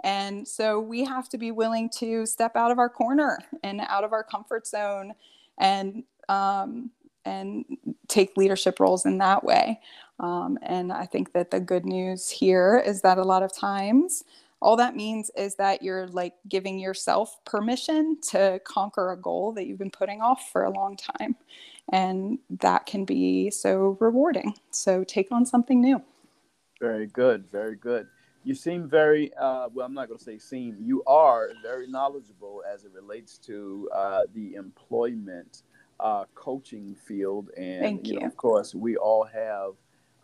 And 0.05 0.47
so 0.47 0.79
we 0.79 1.05
have 1.05 1.29
to 1.31 1.39
be 1.39 1.51
willing 1.51 1.91
to 1.99 2.27
step 2.27 2.55
out 2.55 2.71
of 2.71 2.79
our 2.79 2.89
corner 2.89 3.39
and 3.63 3.81
out 3.89 4.05
of 4.05 4.13
our 4.13 4.23
comfort 4.23 4.67
zone 4.67 5.13
and 5.59 6.05
um, 6.29 6.91
and 7.25 7.65
take 8.09 8.37
leadership 8.37 8.79
roles 8.79 9.05
in 9.05 9.19
that 9.19 9.43
way. 9.43 9.81
Um, 10.21 10.59
and 10.63 10.93
I 10.93 11.07
think 11.07 11.33
that 11.33 11.51
the 11.51 11.61
good 11.61 11.85
news 11.85 12.31
here 12.31 12.83
is 12.85 13.03
that 13.03 13.19
a 13.19 13.25
lot 13.25 13.43
of 13.43 13.53
times 13.53 14.23
all 14.61 14.77
that 14.77 14.97
means 14.97 15.31
is 15.37 15.57
that 15.57 15.83
you're 15.83 16.09
like 16.09 16.35
giving 16.49 16.79
yourself 16.79 17.37
permission 17.45 18.19
to 18.31 18.61
conquer 18.65 19.13
a 19.13 19.17
goal 19.17 19.53
that 19.53 19.67
you've 19.67 19.79
been 19.79 19.91
putting 19.91 20.21
off 20.21 20.51
for 20.51 20.65
a 20.65 20.71
long 20.71 20.97
time. 20.97 21.37
And 21.93 22.39
that 22.61 22.87
can 22.87 23.05
be 23.05 23.51
so 23.51 23.97
rewarding. 24.01 24.55
So 24.71 25.05
take 25.05 25.31
on 25.31 25.47
something 25.47 25.81
new. 25.81 26.03
Very 26.81 27.07
good. 27.07 27.47
Very 27.51 27.77
good 27.77 28.09
you 28.47 28.55
seem 28.55 28.89
very 28.89 29.35
uh, 29.35 29.69
well 29.75 29.85
i'm 29.85 29.93
not 29.93 30.07
going 30.07 30.17
to 30.17 30.25
say 30.25 30.39
seem 30.39 30.77
you 30.81 31.03
are 31.05 31.51
very 31.63 31.89
knowledgeable 31.89 32.63
as 32.73 32.85
it 32.85 32.93
relates 32.93 33.39
to 33.39 33.91
uh, 33.93 34.21
the 34.35 34.55
employment 34.55 35.63
uh, 35.99 36.25
coaching 36.35 36.95
field 37.07 37.51
and 37.57 38.07
you, 38.07 38.15
you. 38.15 38.21
Know, 38.21 38.27
of 38.27 38.37
course 38.37 38.75
we 38.75 38.97
all 38.97 39.25
have 39.25 39.73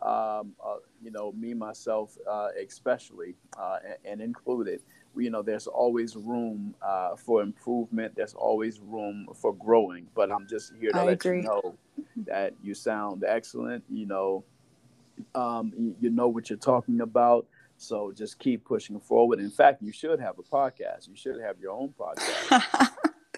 um, 0.03 0.53
uh, 0.63 0.75
you 1.01 1.11
know 1.11 1.31
me 1.33 1.53
myself 1.53 2.17
uh, 2.29 2.49
especially 2.65 3.35
uh, 3.57 3.77
and, 3.85 3.97
and, 4.05 4.21
included 4.21 4.81
you 5.15 5.29
know 5.29 5.41
there's 5.41 5.67
always 5.67 6.15
room 6.15 6.75
for 7.17 7.41
improvement 7.41 8.13
there's 8.15 8.33
always 8.33 8.79
room 8.79 9.27
for 9.35 9.53
growing 9.55 10.07
but 10.15 10.31
i'm 10.31 10.47
just 10.47 10.73
here 10.79 10.91
to 10.91 10.99
I 10.99 11.03
let 11.05 11.13
agree. 11.13 11.37
you 11.37 11.43
know 11.43 11.75
that 12.25 12.53
you 12.61 12.73
sound 12.73 13.23
excellent 13.27 13.83
you 13.89 14.05
know 14.05 14.43
um, 15.35 15.71
you, 15.77 15.95
you 16.01 16.09
know 16.09 16.27
what 16.27 16.49
you're 16.49 16.57
talking 16.57 17.01
about 17.01 17.45
so 17.77 18.13
just 18.15 18.39
keep 18.39 18.63
pushing 18.63 18.99
forward. 18.99 19.39
In 19.39 19.49
fact, 19.49 19.81
you 19.81 19.91
should 19.91 20.19
have 20.19 20.39
a 20.39 20.43
podcast. 20.43 21.07
You 21.09 21.15
should 21.15 21.41
have 21.41 21.59
your 21.59 21.73
own 21.73 21.93
podcast. 21.99 22.89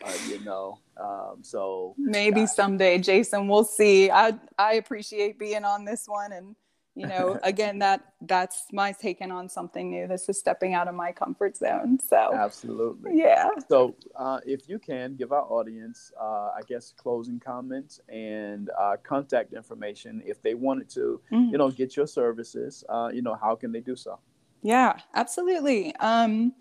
uh, 0.06 0.13
you 0.28 0.39
know, 0.44 0.80
um, 0.98 1.38
so 1.41 1.96
maybe 1.98 2.41
uh, 2.44 2.48
someday, 2.48 2.98
Jason. 3.00 3.48
We'll 3.48 3.63
see. 3.63 4.12
I 4.12 4.34
I 4.58 4.74
appreciate 4.74 5.39
being 5.39 5.65
on 5.65 5.86
this 5.86 6.06
one, 6.08 6.32
and 6.32 6.56
you 6.96 7.08
know, 7.08 7.39
again, 7.44 7.80
that 7.80 8.13
that's 8.22 8.65
my 8.72 8.91
taking 8.91 9.32
on 9.32 9.50
something 9.50 9.89
new. 9.89 10.08
This 10.08 10.30
is 10.30 10.38
stepping 10.39 10.74
out 10.74 10.88
of 10.88 10.96
my 10.96 11.12
comfort 11.12 11.58
zone. 11.58 12.00
So 12.00 12.32
absolutely, 12.34 13.18
yeah. 13.18 13.50
So 13.68 13.96
uh, 14.15 14.39
if 14.46 14.70
you 14.70 14.80
can 14.80 15.15
give 15.15 15.32
our 15.32 15.44
audience, 15.44 16.12
uh, 16.20 16.52
I 16.56 16.62
guess, 16.68 16.94
closing 16.96 17.39
comments 17.39 18.00
and 18.08 18.70
uh, 18.80 18.98
contact 19.04 19.54
information 19.54 20.22
if 20.26 20.41
they 20.41 20.54
wanted 20.54 20.89
to, 20.91 21.20
mm. 21.32 21.52
you 21.52 21.58
know, 21.58 21.72
get 21.72 21.98
your 21.98 22.08
services. 22.08 22.84
Uh, 22.88 23.10
you 23.13 23.22
know, 23.22 23.36
how 23.36 23.56
can 23.56 23.72
they 23.72 23.82
do 23.82 23.96
so? 23.96 24.20
Yeah, 24.62 24.98
absolutely. 25.13 25.96
Um, 25.98 26.54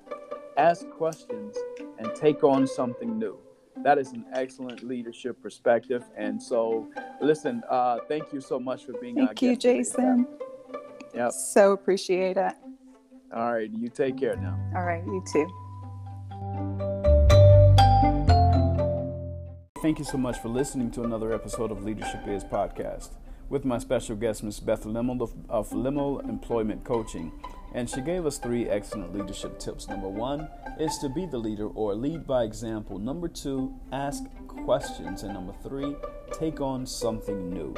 ask 0.59 0.87
questions, 0.91 1.57
and 1.99 2.15
take 2.15 2.45
on 2.45 2.67
something 2.67 3.19
new. 3.19 3.39
That 3.85 3.97
is 3.97 4.13
an 4.13 4.27
excellent 4.35 4.83
leadership 4.83 5.41
perspective. 5.41 6.05
And 6.15 6.43
so, 6.43 6.91
listen, 7.23 7.63
uh, 7.71 8.01
thank 8.07 8.35
you 8.35 8.43
so 8.43 8.61
much 8.61 8.85
for 8.85 8.93
being. 9.01 9.17
Thank 9.17 9.41
you, 9.41 9.57
Jason. 9.57 10.27
Yep. 11.15 11.33
So 11.33 11.73
appreciate 11.73 12.37
it. 12.37 12.53
All 13.33 13.53
right. 13.53 13.71
You 13.71 13.89
take 13.89 14.19
care 14.19 14.37
now. 14.37 14.59
All 14.75 14.85
right. 14.85 15.05
You 15.05 15.23
too. 15.33 15.49
Thank 19.83 19.99
you 19.99 20.05
so 20.05 20.17
much 20.17 20.39
for 20.39 20.49
listening 20.49 20.91
to 20.93 21.03
another 21.03 21.33
episode 21.33 21.71
of 21.71 21.85
Leadership 21.85 22.27
Is 22.27 22.43
Podcast 22.43 23.11
with 23.51 23.65
my 23.65 23.79
special 23.79 24.17
guest, 24.17 24.43
Ms. 24.43 24.61
Beth 24.61 24.85
Lemmel 24.85 25.31
of 25.49 25.71
Lemmel 25.71 26.27
Employment 26.29 26.85
Coaching. 26.85 27.33
And 27.75 27.91
she 27.91 28.01
gave 28.01 28.25
us 28.25 28.39
three 28.39 28.69
excellent 28.69 29.13
leadership 29.13 29.59
tips. 29.59 29.89
Number 29.89 30.09
one 30.09 30.49
is 30.79 30.97
to 30.99 31.09
be 31.09 31.27
the 31.27 31.39
leader 31.39 31.67
or 31.67 31.95
lead 31.95 32.27
by 32.27 32.45
example. 32.45 32.99
Number 32.99 33.29
two, 33.29 33.75
ask 33.93 34.23
questions. 34.65 35.23
And 35.23 35.35
number 35.35 35.53
three, 35.63 35.97
take 36.33 36.61
on 36.61 36.87
something 36.87 37.51
new. 37.51 37.75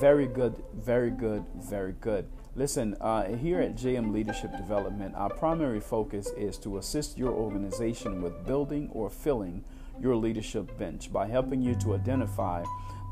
Very 0.00 0.26
good, 0.26 0.62
very 0.72 1.10
good, 1.10 1.44
very 1.56 1.92
good. 2.00 2.26
Listen, 2.56 2.96
uh, 3.00 3.24
here 3.34 3.60
at 3.60 3.74
JM 3.74 4.12
Leadership 4.12 4.56
Development, 4.56 5.12
our 5.16 5.28
primary 5.28 5.80
focus 5.80 6.30
is 6.36 6.56
to 6.58 6.78
assist 6.78 7.18
your 7.18 7.32
organization 7.32 8.22
with 8.22 8.46
building 8.46 8.88
or 8.92 9.10
filling 9.10 9.64
your 10.00 10.14
leadership 10.14 10.78
bench 10.78 11.12
by 11.12 11.26
helping 11.26 11.60
you 11.60 11.74
to 11.74 11.94
identify 11.94 12.62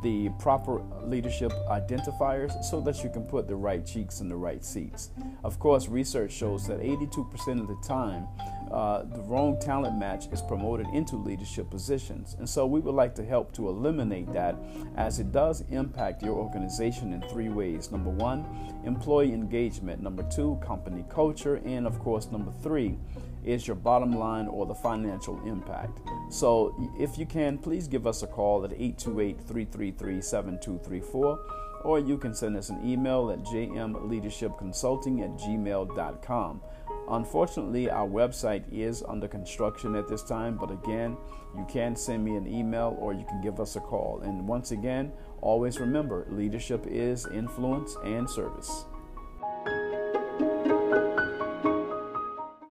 the 0.05 0.29
proper 0.39 0.81
leadership 1.05 1.53
identifiers 1.69 2.63
so 2.63 2.81
that 2.81 3.03
you 3.03 3.11
can 3.11 3.25
put 3.25 3.49
the 3.49 3.55
right 3.55 3.85
cheeks 3.85 4.21
in 4.21 4.29
the 4.29 4.37
right 4.37 4.65
seats. 4.65 5.11
Of 5.43 5.59
course, 5.59 5.89
research 5.89 6.33
shows 6.33 6.69
that 6.69 6.81
82% 6.81 7.61
of 7.61 7.67
the 7.67 7.77
time, 7.83 8.29
uh, 8.73 9.03
the 9.03 9.21
wrong 9.23 9.59
talent 9.61 9.99
match 9.99 10.27
is 10.33 10.41
promoted 10.41 10.87
into 10.95 11.17
leadership 11.17 11.71
positions. 11.71 12.37
And 12.39 12.49
so 12.49 12.67
we 12.67 12.81
would 12.81 12.95
like 12.95 13.15
to 13.17 13.25
help 13.25 13.53
to 13.55 13.69
eliminate 13.69 14.33
that 14.33 14.57
as 14.97 15.19
it 15.19 15.31
does 15.31 15.63
impact 15.71 16.23
your 16.23 16.35
organization 16.35 17.13
in 17.13 17.21
three 17.29 17.49
ways. 17.49 17.91
Number 17.91 18.11
one, 18.11 18.47
employee 18.85 19.33
engagement. 19.33 20.03
Number 20.03 20.23
two, 20.35 20.59
company 20.65 21.05
culture. 21.11 21.61
And 21.65 21.87
of 21.87 21.99
course, 21.99 22.31
number 22.31 22.53
three, 22.63 22.99
is 23.45 23.67
your 23.67 23.77
bottom 23.77 24.13
line 24.13 24.47
or 24.47 24.67
the 24.67 24.75
financial 24.75 25.41
impact. 25.47 26.01
So, 26.31 26.75
if 26.99 27.19
you 27.19 27.27
can, 27.27 27.59
please 27.59 27.89
give 27.89 28.07
us 28.07 28.23
a 28.23 28.27
call 28.27 28.65
at 28.65 28.73
828 28.73 29.39
333 29.39 30.21
7234, 30.23 31.41
or 31.85 31.99
you 31.99 32.17
can 32.17 32.35
send 32.35 32.57
us 32.57 32.71
an 32.71 32.89
email 32.89 33.31
at 33.31 33.41
jmleadershipconsulting 33.41 35.25
at 35.25 35.39
gmail.com. 35.39 36.61
Unfortunately, 37.09 37.91
our 37.91 38.09
website 38.09 38.65
is 38.73 39.03
under 39.07 39.29
construction 39.29 39.97
at 39.97 40.09
this 40.09 40.23
time, 40.23 40.57
but 40.57 40.71
again, 40.71 41.17
you 41.57 41.67
can 41.69 41.97
send 41.97 42.25
me 42.25 42.37
an 42.37 42.47
email 42.47 42.97
or 42.99 43.13
you 43.13 43.25
can 43.25 43.41
give 43.41 43.61
us 43.61 43.77
a 43.77 43.81
call. 43.81 44.21
And 44.23 44.47
once 44.47 44.71
again, 44.71 45.13
always 45.41 45.81
remember 45.81 46.27
leadership 46.31 46.87
is 46.87 47.27
influence 47.27 47.97
and 48.05 48.29
service. 48.29 48.87